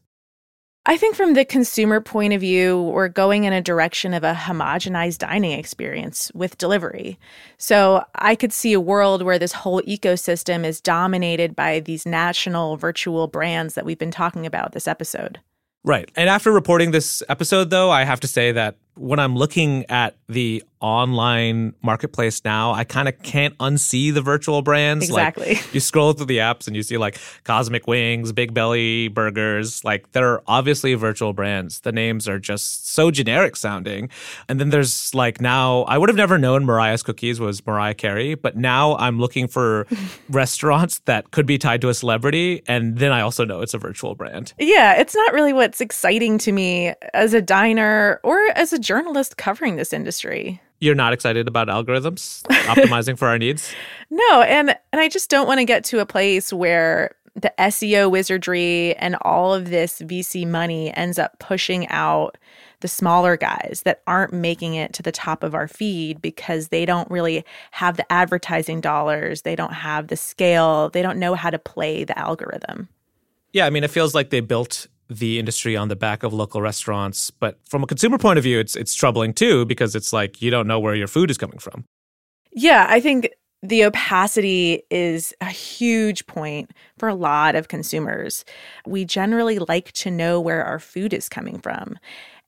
I 0.85 0.97
think 0.97 1.15
from 1.15 1.33
the 1.33 1.45
consumer 1.45 2.01
point 2.01 2.33
of 2.33 2.41
view, 2.41 2.81
we're 2.81 3.07
going 3.07 3.45
in 3.45 3.53
a 3.53 3.61
direction 3.61 4.13
of 4.13 4.25
a 4.25 4.33
homogenized 4.33 5.19
dining 5.19 5.57
experience 5.57 6.29
with 6.33 6.57
delivery. 6.57 7.17
So 7.57 8.03
I 8.15 8.35
could 8.35 8.51
see 8.51 8.73
a 8.73 8.81
world 8.81 9.21
where 9.21 9.39
this 9.39 9.53
whole 9.53 9.81
ecosystem 9.83 10.65
is 10.65 10.81
dominated 10.81 11.55
by 11.55 11.79
these 11.79 12.05
national 12.05 12.75
virtual 12.75 13.27
brands 13.27 13.75
that 13.75 13.85
we've 13.85 13.97
been 13.97 14.11
talking 14.11 14.45
about 14.45 14.73
this 14.73 14.85
episode. 14.85 15.39
Right. 15.85 16.11
And 16.17 16.29
after 16.29 16.51
reporting 16.51 16.91
this 16.91 17.23
episode, 17.29 17.69
though, 17.69 17.89
I 17.89 18.03
have 18.03 18.19
to 18.19 18.27
say 18.27 18.51
that 18.51 18.75
when 18.95 19.19
I'm 19.19 19.35
looking 19.35 19.85
at 19.89 20.15
the 20.27 20.63
online 20.83 21.73
marketplace 21.81 22.41
now, 22.43 22.73
I 22.73 22.83
kind 22.83 23.07
of 23.07 23.17
can't 23.23 23.57
unsee 23.57 24.13
the 24.13 24.21
virtual 24.21 24.61
brands. 24.61 25.05
Exactly. 25.05 25.55
Like, 25.55 25.73
you 25.73 25.79
scroll 25.79 26.11
through 26.11 26.25
the 26.25 26.39
apps 26.39 26.67
and 26.67 26.75
you 26.75 26.83
see 26.83 26.97
like 26.97 27.17
Cosmic 27.45 27.87
Wings, 27.87 28.33
Big 28.33 28.53
Belly 28.53 29.07
Burgers. 29.07 29.83
Like 29.85 30.11
they're 30.11 30.41
obviously 30.45 30.93
virtual 30.95 31.31
brands. 31.31 31.79
The 31.79 31.93
names 31.93 32.27
are 32.27 32.37
just 32.37 32.91
so 32.91 33.11
generic 33.11 33.55
sounding. 33.55 34.09
And 34.49 34.59
then 34.59 34.69
there's 34.71 35.15
like 35.15 35.39
now, 35.39 35.83
I 35.83 35.97
would 35.97 36.09
have 36.09 36.17
never 36.17 36.37
known 36.37 36.65
Mariah's 36.65 37.01
Cookies 37.01 37.39
was 37.39 37.65
Mariah 37.65 37.93
Carey, 37.93 38.35
but 38.35 38.57
now 38.57 38.97
I'm 38.97 39.19
looking 39.19 39.47
for 39.47 39.87
restaurants 40.29 40.99
that 41.05 41.31
could 41.31 41.45
be 41.45 41.57
tied 41.57 41.79
to 41.81 41.89
a 41.89 41.93
celebrity. 41.93 42.61
And 42.67 42.97
then 42.97 43.13
I 43.13 43.21
also 43.21 43.45
know 43.45 43.61
it's 43.61 43.73
a 43.73 43.77
virtual 43.77 44.15
brand. 44.15 44.53
Yeah, 44.59 44.95
it's 44.95 45.15
not 45.15 45.33
really 45.33 45.53
what's 45.53 45.79
exciting 45.79 46.37
to 46.39 46.51
me 46.51 46.93
as 47.13 47.33
a 47.33 47.41
diner 47.41 48.19
or 48.23 48.37
as 48.55 48.73
a 48.73 48.79
journalist 48.83 49.37
covering 49.37 49.75
this 49.75 49.93
industry. 49.93 50.61
You're 50.79 50.95
not 50.95 51.13
excited 51.13 51.47
about 51.47 51.67
algorithms 51.69 52.43
optimizing 52.67 53.17
for 53.17 53.27
our 53.27 53.37
needs? 53.37 53.73
No, 54.09 54.41
and 54.41 54.75
and 54.91 55.01
I 55.01 55.09
just 55.09 55.29
don't 55.29 55.47
want 55.47 55.59
to 55.59 55.65
get 55.65 55.83
to 55.85 55.99
a 55.99 56.05
place 56.05 56.53
where 56.53 57.15
the 57.35 57.53
SEO 57.57 58.11
wizardry 58.11 58.95
and 58.95 59.15
all 59.23 59.53
of 59.53 59.69
this 59.69 60.01
VC 60.01 60.45
money 60.47 60.95
ends 60.95 61.17
up 61.17 61.39
pushing 61.39 61.87
out 61.87 62.37
the 62.81 62.87
smaller 62.87 63.37
guys 63.37 63.81
that 63.85 64.01
aren't 64.05 64.33
making 64.33 64.75
it 64.75 64.93
to 64.93 65.01
the 65.01 65.11
top 65.11 65.41
of 65.41 65.55
our 65.55 65.67
feed 65.67 66.21
because 66.21 66.67
they 66.67 66.85
don't 66.85 67.09
really 67.09 67.43
have 67.71 67.97
the 67.97 68.11
advertising 68.11 68.81
dollars, 68.81 69.43
they 69.43 69.55
don't 69.55 69.73
have 69.73 70.07
the 70.07 70.17
scale, 70.17 70.89
they 70.89 71.01
don't 71.01 71.17
know 71.17 71.33
how 71.33 71.49
to 71.49 71.57
play 71.57 72.03
the 72.03 72.17
algorithm. 72.19 72.89
Yeah, 73.53 73.65
I 73.65 73.69
mean, 73.69 73.83
it 73.83 73.89
feels 73.89 74.13
like 74.13 74.31
they 74.31 74.41
built 74.41 74.87
the 75.19 75.39
industry 75.39 75.75
on 75.75 75.87
the 75.87 75.95
back 75.95 76.23
of 76.23 76.33
local 76.33 76.61
restaurants. 76.61 77.31
But 77.31 77.59
from 77.67 77.83
a 77.83 77.87
consumer 77.87 78.17
point 78.17 78.37
of 78.37 78.43
view, 78.43 78.59
it's 78.59 78.75
it's 78.75 78.93
troubling 78.93 79.33
too 79.33 79.65
because 79.65 79.95
it's 79.95 80.13
like 80.13 80.41
you 80.41 80.51
don't 80.51 80.67
know 80.67 80.79
where 80.79 80.95
your 80.95 81.07
food 81.07 81.31
is 81.31 81.37
coming 81.37 81.59
from. 81.59 81.85
Yeah, 82.51 82.85
I 82.89 82.99
think 82.99 83.29
the 83.63 83.85
opacity 83.85 84.83
is 84.91 85.33
a 85.39 85.49
huge 85.49 86.27
point 86.27 86.71
for 86.97 87.07
a 87.07 87.15
lot 87.15 87.55
of 87.55 87.69
consumers. 87.69 88.43
We 88.85 89.05
generally 89.05 89.57
like 89.57 89.93
to 89.93 90.11
know 90.11 90.41
where 90.41 90.65
our 90.65 90.79
food 90.79 91.13
is 91.13 91.29
coming 91.29 91.59
from. 91.59 91.97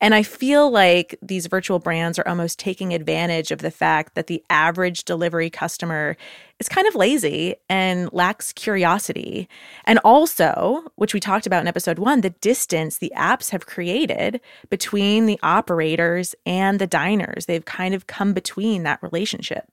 And 0.01 0.13
I 0.13 0.23
feel 0.23 0.69
like 0.69 1.17
these 1.21 1.47
virtual 1.47 1.79
brands 1.79 2.19
are 2.19 2.27
almost 2.27 2.60
taking 2.60 2.93
advantage 2.93 3.51
of 3.51 3.60
the 3.60 3.71
fact 3.71 4.15
that 4.15 4.27
the 4.27 4.43
average 4.49 5.05
delivery 5.05 5.49
customer 5.49 6.17
is 6.60 6.67
kind 6.67 6.86
of 6.86 6.95
lazy 6.95 7.55
and 7.69 8.12
lacks 8.12 8.51
curiosity. 8.51 9.47
And 9.86 9.99
also, 9.99 10.84
which 10.95 11.13
we 11.13 11.19
talked 11.21 11.47
about 11.47 11.62
in 11.62 11.67
episode 11.67 11.97
one, 11.97 12.21
the 12.21 12.29
distance 12.29 12.97
the 12.97 13.13
apps 13.15 13.51
have 13.51 13.67
created 13.67 14.41
between 14.69 15.27
the 15.27 15.39
operators 15.41 16.36
and 16.45 16.79
the 16.79 16.88
diners. 16.88 17.45
They've 17.45 17.65
kind 17.65 17.95
of 17.95 18.05
come 18.05 18.34
between 18.34 18.84
that 18.84 19.01
relationship. 19.01 19.65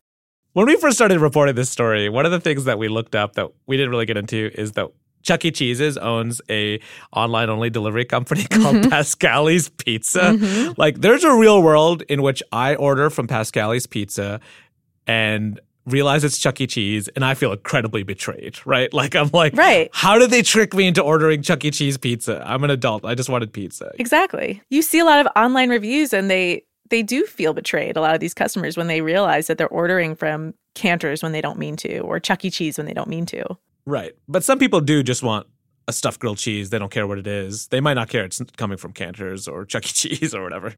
When 0.52 0.66
we 0.66 0.76
first 0.76 0.96
started 0.96 1.18
reporting 1.18 1.54
this 1.54 1.70
story, 1.70 2.08
one 2.08 2.26
of 2.26 2.32
the 2.32 2.40
things 2.40 2.64
that 2.64 2.78
we 2.78 2.88
looked 2.88 3.14
up 3.14 3.34
that 3.34 3.48
we 3.66 3.76
didn't 3.76 3.90
really 3.90 4.06
get 4.06 4.18
into 4.18 4.50
is 4.54 4.72
that 4.72 4.88
Chuck 5.22 5.44
E. 5.44 5.50
Cheese's 5.50 5.96
owns 5.96 6.40
a 6.50 6.80
online 7.12 7.50
only 7.50 7.70
delivery 7.70 8.04
company 8.04 8.44
called 8.50 8.76
mm-hmm. 8.76 8.90
Pasqually's 8.90 9.68
Pizza. 9.68 10.20
Mm-hmm. 10.20 10.72
Like 10.76 11.00
there's 11.00 11.24
a 11.24 11.34
real 11.34 11.62
world 11.62 12.02
in 12.02 12.22
which 12.22 12.42
I 12.52 12.74
order 12.74 13.10
from 13.10 13.26
Pasqually's 13.26 13.86
Pizza 13.86 14.40
and 15.06 15.60
realize 15.86 16.24
it's 16.24 16.38
Chuck 16.38 16.60
E. 16.60 16.66
Cheese 16.66 17.08
and 17.08 17.24
I 17.24 17.34
feel 17.34 17.52
incredibly 17.52 18.02
betrayed, 18.02 18.64
right? 18.66 18.92
Like 19.02 19.16
I'm 19.16 19.30
like, 19.32 19.56
right. 19.56 19.90
how 19.92 20.18
did 20.18 20.30
they 20.30 20.42
trick 20.42 20.74
me 20.74 20.86
into 20.86 21.02
ordering 21.02 21.42
Chuck 21.42 21.64
E. 21.64 21.72
Cheese 21.72 21.98
pizza? 21.98 22.40
I'm 22.46 22.62
an 22.62 22.70
adult. 22.70 23.04
I 23.04 23.16
just 23.16 23.28
wanted 23.28 23.52
pizza. 23.52 23.90
Exactly. 23.98 24.62
You 24.70 24.80
see 24.80 25.00
a 25.00 25.04
lot 25.04 25.24
of 25.24 25.32
online 25.34 25.70
reviews 25.70 26.12
and 26.12 26.30
they 26.30 26.64
they 26.90 27.02
do 27.02 27.24
feel 27.24 27.54
betrayed, 27.54 27.96
a 27.96 28.00
lot 28.00 28.14
of 28.14 28.20
these 28.20 28.34
customers 28.34 28.76
when 28.76 28.86
they 28.86 29.00
realize 29.00 29.46
that 29.46 29.58
they're 29.58 29.66
ordering 29.68 30.14
from 30.14 30.54
Canter's 30.74 31.22
when 31.22 31.32
they 31.32 31.40
don't 31.40 31.58
mean 31.58 31.74
to 31.76 32.00
or 32.00 32.20
Chuck 32.20 32.44
E. 32.44 32.50
Cheese 32.50 32.76
when 32.76 32.86
they 32.86 32.92
don't 32.92 33.08
mean 33.08 33.26
to. 33.26 33.44
Right. 33.86 34.12
But 34.28 34.44
some 34.44 34.58
people 34.58 34.80
do 34.80 35.02
just 35.02 35.22
want 35.22 35.46
a 35.88 35.92
stuffed 35.92 36.20
grilled 36.20 36.38
cheese. 36.38 36.70
They 36.70 36.78
don't 36.78 36.90
care 36.92 37.06
what 37.06 37.18
it 37.18 37.26
is. 37.26 37.68
They 37.68 37.80
might 37.80 37.94
not 37.94 38.08
care 38.08 38.24
it's 38.24 38.40
coming 38.56 38.78
from 38.78 38.92
Canter's 38.92 39.48
or 39.48 39.64
Chuck 39.64 39.84
E. 39.84 39.88
Cheese 39.88 40.34
or 40.34 40.42
whatever. 40.42 40.74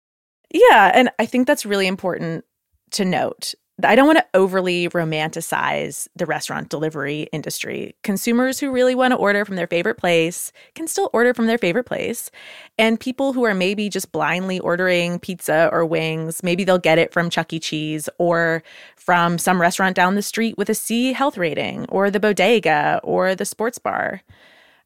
Yeah. 0.51 0.91
And 0.95 1.11
I 1.19 1.27
think 1.27 1.47
that's 1.47 1.67
really 1.67 1.87
important 1.87 2.45
to 2.93 3.05
note. 3.05 3.55
I 3.83 3.97
don't 3.97 4.07
want 4.07 4.19
to 4.19 4.27
overly 4.35 4.89
romanticize 4.89 6.07
the 6.15 6.27
restaurant 6.27 6.69
delivery 6.69 7.23
industry. 7.33 7.97
Consumers 8.05 8.61
who 8.61 8.71
really 8.71 8.95
want 8.95 9.11
to 9.11 9.17
order 9.17 9.45
from 9.45 9.57
their 9.57 9.67
favorite 9.67 9.97
place 9.97 10.53
can 10.77 10.87
still 10.87 11.11
order 11.13 11.35
from 11.35 11.49
their 11.49 11.59
favorite 11.59 11.85
place. 11.85 12.31
And 12.79 13.01
people 13.01 13.33
who 13.33 13.43
are 13.45 13.55
maybe 13.55 13.89
just 13.89 14.13
blindly 14.13 14.61
ordering 14.61 15.19
pizza 15.19 15.69
or 15.73 15.85
wings, 15.85 16.41
maybe 16.45 16.63
they'll 16.63 16.79
get 16.79 16.99
it 16.99 17.13
from 17.13 17.31
Chuck 17.31 17.53
E. 17.53 17.59
Cheese 17.59 18.09
or 18.19 18.63
from 18.95 19.39
some 19.39 19.61
restaurant 19.61 19.97
down 19.97 20.15
the 20.15 20.23
street 20.23 20.57
with 20.57 20.69
a 20.69 20.75
C 20.75 21.13
health 21.13 21.37
rating 21.37 21.85
or 21.89 22.13
the 22.13 22.21
bodega 22.21 23.01
or 23.03 23.35
the 23.35 23.45
sports 23.45 23.79
bar. 23.79 24.23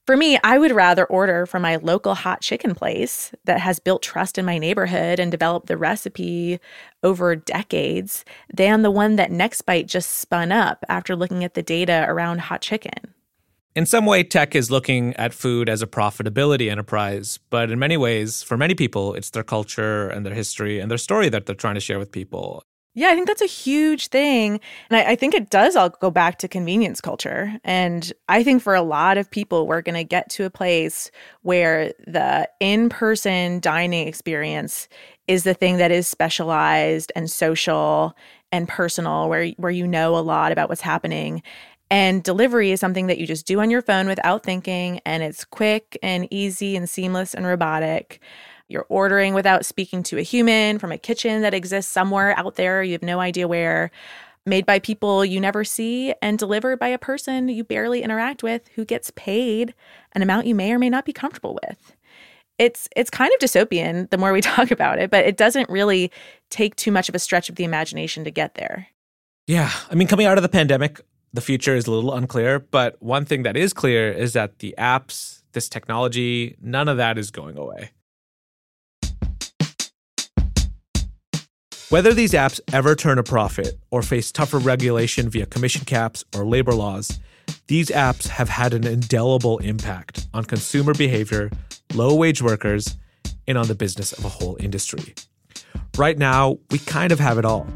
For 0.08 0.16
me, 0.16 0.38
I 0.42 0.56
would 0.56 0.72
rather 0.72 1.04
order 1.04 1.44
from 1.44 1.60
my 1.60 1.76
local 1.76 2.14
hot 2.14 2.40
chicken 2.40 2.74
place 2.74 3.30
that 3.44 3.60
has 3.60 3.78
built 3.78 4.00
trust 4.00 4.38
in 4.38 4.46
my 4.46 4.56
neighborhood 4.56 5.20
and 5.20 5.30
developed 5.30 5.66
the 5.66 5.76
recipe 5.76 6.60
over 7.02 7.36
decades 7.36 8.24
than 8.50 8.80
the 8.80 8.90
one 8.90 9.16
that 9.16 9.30
Nextbite 9.30 9.84
just 9.84 10.12
spun 10.12 10.50
up 10.50 10.82
after 10.88 11.14
looking 11.14 11.44
at 11.44 11.52
the 11.52 11.62
data 11.62 12.06
around 12.08 12.40
hot 12.40 12.62
chicken. 12.62 13.12
In 13.76 13.84
some 13.84 14.06
way, 14.06 14.24
tech 14.24 14.54
is 14.54 14.70
looking 14.70 15.14
at 15.16 15.34
food 15.34 15.68
as 15.68 15.82
a 15.82 15.86
profitability 15.86 16.70
enterprise, 16.70 17.38
but 17.50 17.70
in 17.70 17.78
many 17.78 17.98
ways, 17.98 18.42
for 18.42 18.56
many 18.56 18.74
people, 18.74 19.12
it's 19.12 19.28
their 19.28 19.44
culture 19.44 20.08
and 20.08 20.24
their 20.24 20.32
history 20.32 20.80
and 20.80 20.90
their 20.90 20.96
story 20.96 21.28
that 21.28 21.44
they're 21.44 21.54
trying 21.54 21.74
to 21.74 21.82
share 21.82 21.98
with 21.98 22.12
people. 22.12 22.64
Yeah, 22.98 23.10
I 23.10 23.14
think 23.14 23.28
that's 23.28 23.42
a 23.42 23.46
huge 23.46 24.08
thing. 24.08 24.58
And 24.90 24.96
I, 24.96 25.12
I, 25.12 25.14
think 25.14 25.32
it 25.32 25.50
does 25.50 25.76
all 25.76 25.90
go 25.90 26.10
back 26.10 26.38
to 26.38 26.48
convenience 26.48 27.00
culture. 27.00 27.56
And 27.62 28.12
I 28.28 28.42
think 28.42 28.60
for 28.60 28.74
a 28.74 28.82
lot 28.82 29.18
of 29.18 29.30
people, 29.30 29.68
we're 29.68 29.82
going 29.82 29.94
to 29.94 30.02
get 30.02 30.28
to 30.30 30.44
a 30.44 30.50
place 30.50 31.12
where 31.42 31.92
the 32.08 32.48
in 32.58 32.88
person 32.88 33.60
dining 33.60 34.08
experience 34.08 34.88
is 35.28 35.44
the 35.44 35.54
thing 35.54 35.76
that 35.76 35.92
is 35.92 36.08
specialized 36.08 37.12
and 37.14 37.30
social 37.30 38.16
and 38.50 38.66
personal, 38.66 39.28
where, 39.28 39.46
where 39.58 39.70
you 39.70 39.86
know 39.86 40.16
a 40.16 40.18
lot 40.18 40.50
about 40.50 40.68
what's 40.68 40.80
happening. 40.80 41.40
And 41.92 42.24
delivery 42.24 42.72
is 42.72 42.80
something 42.80 43.06
that 43.06 43.18
you 43.18 43.28
just 43.28 43.46
do 43.46 43.60
on 43.60 43.70
your 43.70 43.80
phone 43.80 44.08
without 44.08 44.42
thinking, 44.42 45.00
and 45.06 45.22
it's 45.22 45.44
quick 45.44 45.96
and 46.02 46.26
easy 46.32 46.74
and 46.74 46.90
seamless 46.90 47.32
and 47.32 47.46
robotic. 47.46 48.20
You're 48.68 48.86
ordering 48.88 49.34
without 49.34 49.64
speaking 49.64 50.02
to 50.04 50.18
a 50.18 50.22
human 50.22 50.78
from 50.78 50.92
a 50.92 50.98
kitchen 50.98 51.42
that 51.42 51.54
exists 51.54 51.90
somewhere 51.90 52.38
out 52.38 52.56
there. 52.56 52.82
You 52.82 52.92
have 52.92 53.02
no 53.02 53.20
idea 53.20 53.48
where. 53.48 53.90
Made 54.46 54.64
by 54.64 54.78
people 54.78 55.26
you 55.26 55.40
never 55.40 55.62
see 55.62 56.14
and 56.22 56.38
delivered 56.38 56.78
by 56.78 56.88
a 56.88 56.96
person 56.96 57.50
you 57.50 57.64
barely 57.64 58.02
interact 58.02 58.42
with 58.42 58.66
who 58.76 58.86
gets 58.86 59.12
paid 59.14 59.74
an 60.14 60.22
amount 60.22 60.46
you 60.46 60.54
may 60.54 60.72
or 60.72 60.78
may 60.78 60.88
not 60.88 61.04
be 61.04 61.12
comfortable 61.12 61.58
with. 61.62 61.94
It's 62.56 62.88
it's 62.96 63.10
kind 63.10 63.30
of 63.34 63.40
dystopian 63.40 64.08
the 64.08 64.16
more 64.16 64.32
we 64.32 64.40
talk 64.56 64.70
about 64.70 64.98
it, 64.98 65.10
but 65.10 65.26
it 65.26 65.36
doesn't 65.36 65.68
really 65.68 66.10
take 66.48 66.76
too 66.76 66.90
much 66.90 67.10
of 67.10 67.14
a 67.14 67.18
stretch 67.18 67.50
of 67.50 67.56
the 67.56 67.64
imagination 67.64 68.24
to 68.24 68.30
get 68.30 68.54
there. 68.54 68.86
Yeah, 69.46 69.70
I 69.90 69.94
mean 69.94 70.08
coming 70.08 70.24
out 70.24 70.38
of 70.38 70.42
the 70.42 70.48
pandemic, 70.48 71.02
the 71.34 71.42
future 71.42 71.74
is 71.74 71.86
a 71.86 71.90
little 71.90 72.14
unclear, 72.14 72.58
but 72.58 72.96
one 73.02 73.26
thing 73.26 73.42
that 73.42 73.56
is 73.56 73.74
clear 73.74 74.10
is 74.10 74.32
that 74.32 74.60
the 74.60 74.74
apps, 74.78 75.42
this 75.52 75.68
technology, 75.68 76.56
none 76.60 76.88
of 76.88 76.96
that 76.96 77.18
is 77.18 77.30
going 77.30 77.58
away. 77.58 77.90
Whether 81.90 82.12
these 82.12 82.34
apps 82.34 82.60
ever 82.70 82.94
turn 82.94 83.18
a 83.18 83.22
profit 83.22 83.78
or 83.90 84.02
face 84.02 84.30
tougher 84.30 84.58
regulation 84.58 85.30
via 85.30 85.46
commission 85.46 85.86
caps 85.86 86.22
or 86.36 86.44
labor 86.44 86.74
laws, 86.74 87.18
these 87.68 87.88
apps 87.88 88.28
have 88.28 88.50
had 88.50 88.74
an 88.74 88.86
indelible 88.86 89.56
impact 89.58 90.26
on 90.34 90.44
consumer 90.44 90.92
behavior, 90.92 91.50
low 91.94 92.14
wage 92.14 92.42
workers, 92.42 92.98
and 93.46 93.56
on 93.56 93.68
the 93.68 93.74
business 93.74 94.12
of 94.12 94.22
a 94.26 94.28
whole 94.28 94.58
industry. 94.60 95.14
Right 95.96 96.18
now, 96.18 96.58
we 96.70 96.78
kind 96.78 97.10
of 97.10 97.20
have 97.20 97.38
it 97.38 97.46
all. 97.46 97.66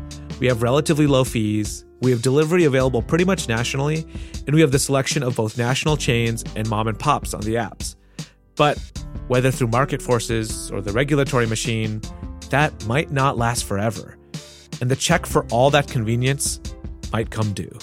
We 0.40 0.46
have 0.48 0.62
relatively 0.62 1.06
low 1.06 1.24
fees, 1.24 1.86
we 2.02 2.10
have 2.10 2.20
delivery 2.20 2.64
available 2.64 3.00
pretty 3.00 3.24
much 3.24 3.48
nationally, 3.48 4.06
and 4.46 4.54
we 4.54 4.60
have 4.60 4.72
the 4.72 4.78
selection 4.78 5.22
of 5.22 5.36
both 5.36 5.56
national 5.56 5.96
chains 5.96 6.44
and 6.54 6.68
mom 6.68 6.86
and 6.86 6.98
pops 6.98 7.32
on 7.32 7.40
the 7.40 7.54
apps. 7.54 7.96
But 8.56 8.78
whether 9.28 9.50
through 9.50 9.68
market 9.68 10.02
forces 10.02 10.70
or 10.70 10.82
the 10.82 10.92
regulatory 10.92 11.46
machine, 11.46 12.02
that 12.52 12.86
might 12.86 13.10
not 13.10 13.38
last 13.38 13.64
forever, 13.64 14.18
and 14.82 14.90
the 14.90 14.96
check 14.96 15.24
for 15.24 15.46
all 15.50 15.70
that 15.70 15.88
convenience 15.88 16.60
might 17.10 17.30
come 17.30 17.54
due. 17.54 17.78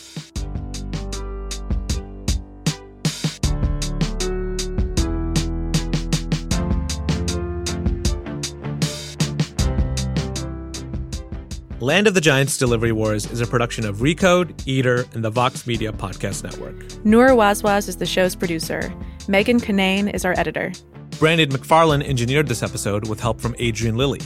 Land 11.80 12.06
of 12.06 12.14
the 12.14 12.22
Giants 12.22 12.58
Delivery 12.58 12.92
Wars 12.92 13.26
is 13.32 13.42
a 13.42 13.48
production 13.48 13.88
of 13.88 13.98
Recode, 13.98 14.62
Eater, 14.68 15.06
and 15.16 15.24
the 15.24 15.32
Vox 15.32 15.66
Media 15.66 15.92
Podcast 15.92 16.44
Network. 16.44 16.76
Noor 17.04 17.30
Wazwaz 17.30 17.88
is 17.90 17.98
the 17.98 18.06
show's 18.06 18.36
producer. 18.36 18.94
Megan 19.28 19.60
Kinane 19.60 20.14
is 20.14 20.26
our 20.26 20.38
editor. 20.38 20.72
Brandon 21.20 21.50
McFarlane 21.50 22.08
engineered 22.08 22.48
this 22.48 22.64
episode 22.64 23.10
with 23.10 23.20
help 23.20 23.42
from 23.42 23.54
Adrian 23.60 23.98
Lilly. 23.98 24.22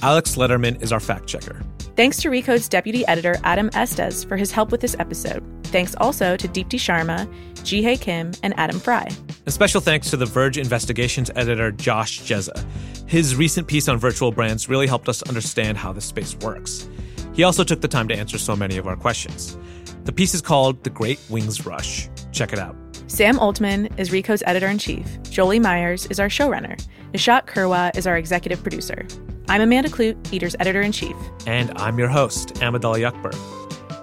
Alex 0.00 0.36
Letterman 0.36 0.80
is 0.82 0.92
our 0.92 1.00
fact 1.00 1.26
checker. 1.26 1.60
Thanks 1.94 2.16
to 2.22 2.30
Recode's 2.30 2.70
deputy 2.70 3.06
editor, 3.06 3.36
Adam 3.44 3.68
Estes, 3.74 4.24
for 4.24 4.38
his 4.38 4.50
help 4.50 4.72
with 4.72 4.80
this 4.80 4.96
episode. 4.98 5.44
Thanks 5.64 5.94
also 5.96 6.38
to 6.38 6.48
Deepti 6.48 6.78
Sharma, 6.78 7.30
Jihei 7.56 8.00
Kim, 8.00 8.32
and 8.42 8.58
Adam 8.58 8.80
Fry. 8.80 9.06
A 9.44 9.50
special 9.50 9.82
thanks 9.82 10.08
to 10.08 10.16
the 10.16 10.24
Verge 10.24 10.56
Investigations 10.56 11.30
editor, 11.36 11.70
Josh 11.70 12.22
Dzieza. 12.22 12.64
His 13.06 13.36
recent 13.36 13.68
piece 13.68 13.86
on 13.86 13.98
virtual 13.98 14.32
brands 14.32 14.70
really 14.70 14.86
helped 14.86 15.10
us 15.10 15.22
understand 15.24 15.76
how 15.76 15.92
this 15.92 16.06
space 16.06 16.34
works. 16.36 16.88
He 17.34 17.42
also 17.42 17.62
took 17.62 17.82
the 17.82 17.88
time 17.88 18.08
to 18.08 18.16
answer 18.16 18.38
so 18.38 18.56
many 18.56 18.78
of 18.78 18.86
our 18.86 18.96
questions. 18.96 19.58
The 20.04 20.12
piece 20.12 20.32
is 20.32 20.40
called 20.40 20.82
The 20.82 20.90
Great 20.90 21.20
Wings 21.28 21.66
Rush. 21.66 22.08
Check 22.32 22.54
it 22.54 22.58
out. 22.58 22.87
Sam 23.08 23.38
Oltman 23.38 23.98
is 23.98 24.10
Recode's 24.10 24.42
editor 24.46 24.66
in 24.66 24.76
chief. 24.76 25.22
Jolie 25.22 25.58
Myers 25.58 26.04
is 26.10 26.20
our 26.20 26.28
showrunner. 26.28 26.78
Nishat 27.14 27.46
Kurwa 27.46 27.96
is 27.96 28.06
our 28.06 28.18
executive 28.18 28.62
producer. 28.62 29.06
I'm 29.48 29.62
Amanda 29.62 29.88
Kludt, 29.88 30.30
Eater's 30.30 30.54
editor 30.60 30.82
in 30.82 30.92
chief. 30.92 31.16
And 31.46 31.72
I'm 31.78 31.98
your 31.98 32.08
host, 32.08 32.62
Ahmed 32.62 32.84
Ali 32.84 33.06
Akbar. 33.06 33.32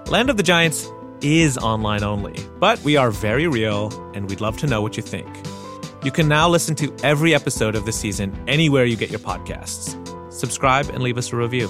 Land 0.07 0.31
of 0.31 0.37
the 0.37 0.43
Giants 0.43 0.89
is 1.21 1.55
online 1.55 2.03
only, 2.03 2.33
but 2.59 2.79
we 2.83 2.97
are 2.97 3.11
very 3.11 3.47
real 3.47 3.93
and 4.15 4.27
we'd 4.27 4.41
love 4.41 4.57
to 4.57 4.67
know 4.67 4.81
what 4.81 4.97
you 4.97 5.03
think. 5.03 5.29
You 6.03 6.09
can 6.09 6.27
now 6.27 6.49
listen 6.49 6.73
to 6.77 6.91
every 7.03 7.35
episode 7.35 7.75
of 7.75 7.85
the 7.85 7.91
season 7.91 8.35
anywhere 8.47 8.85
you 8.85 8.95
get 8.95 9.11
your 9.11 9.19
podcasts. 9.19 9.93
Subscribe 10.33 10.89
and 10.89 11.03
leave 11.03 11.19
us 11.19 11.31
a 11.31 11.35
review. 11.35 11.69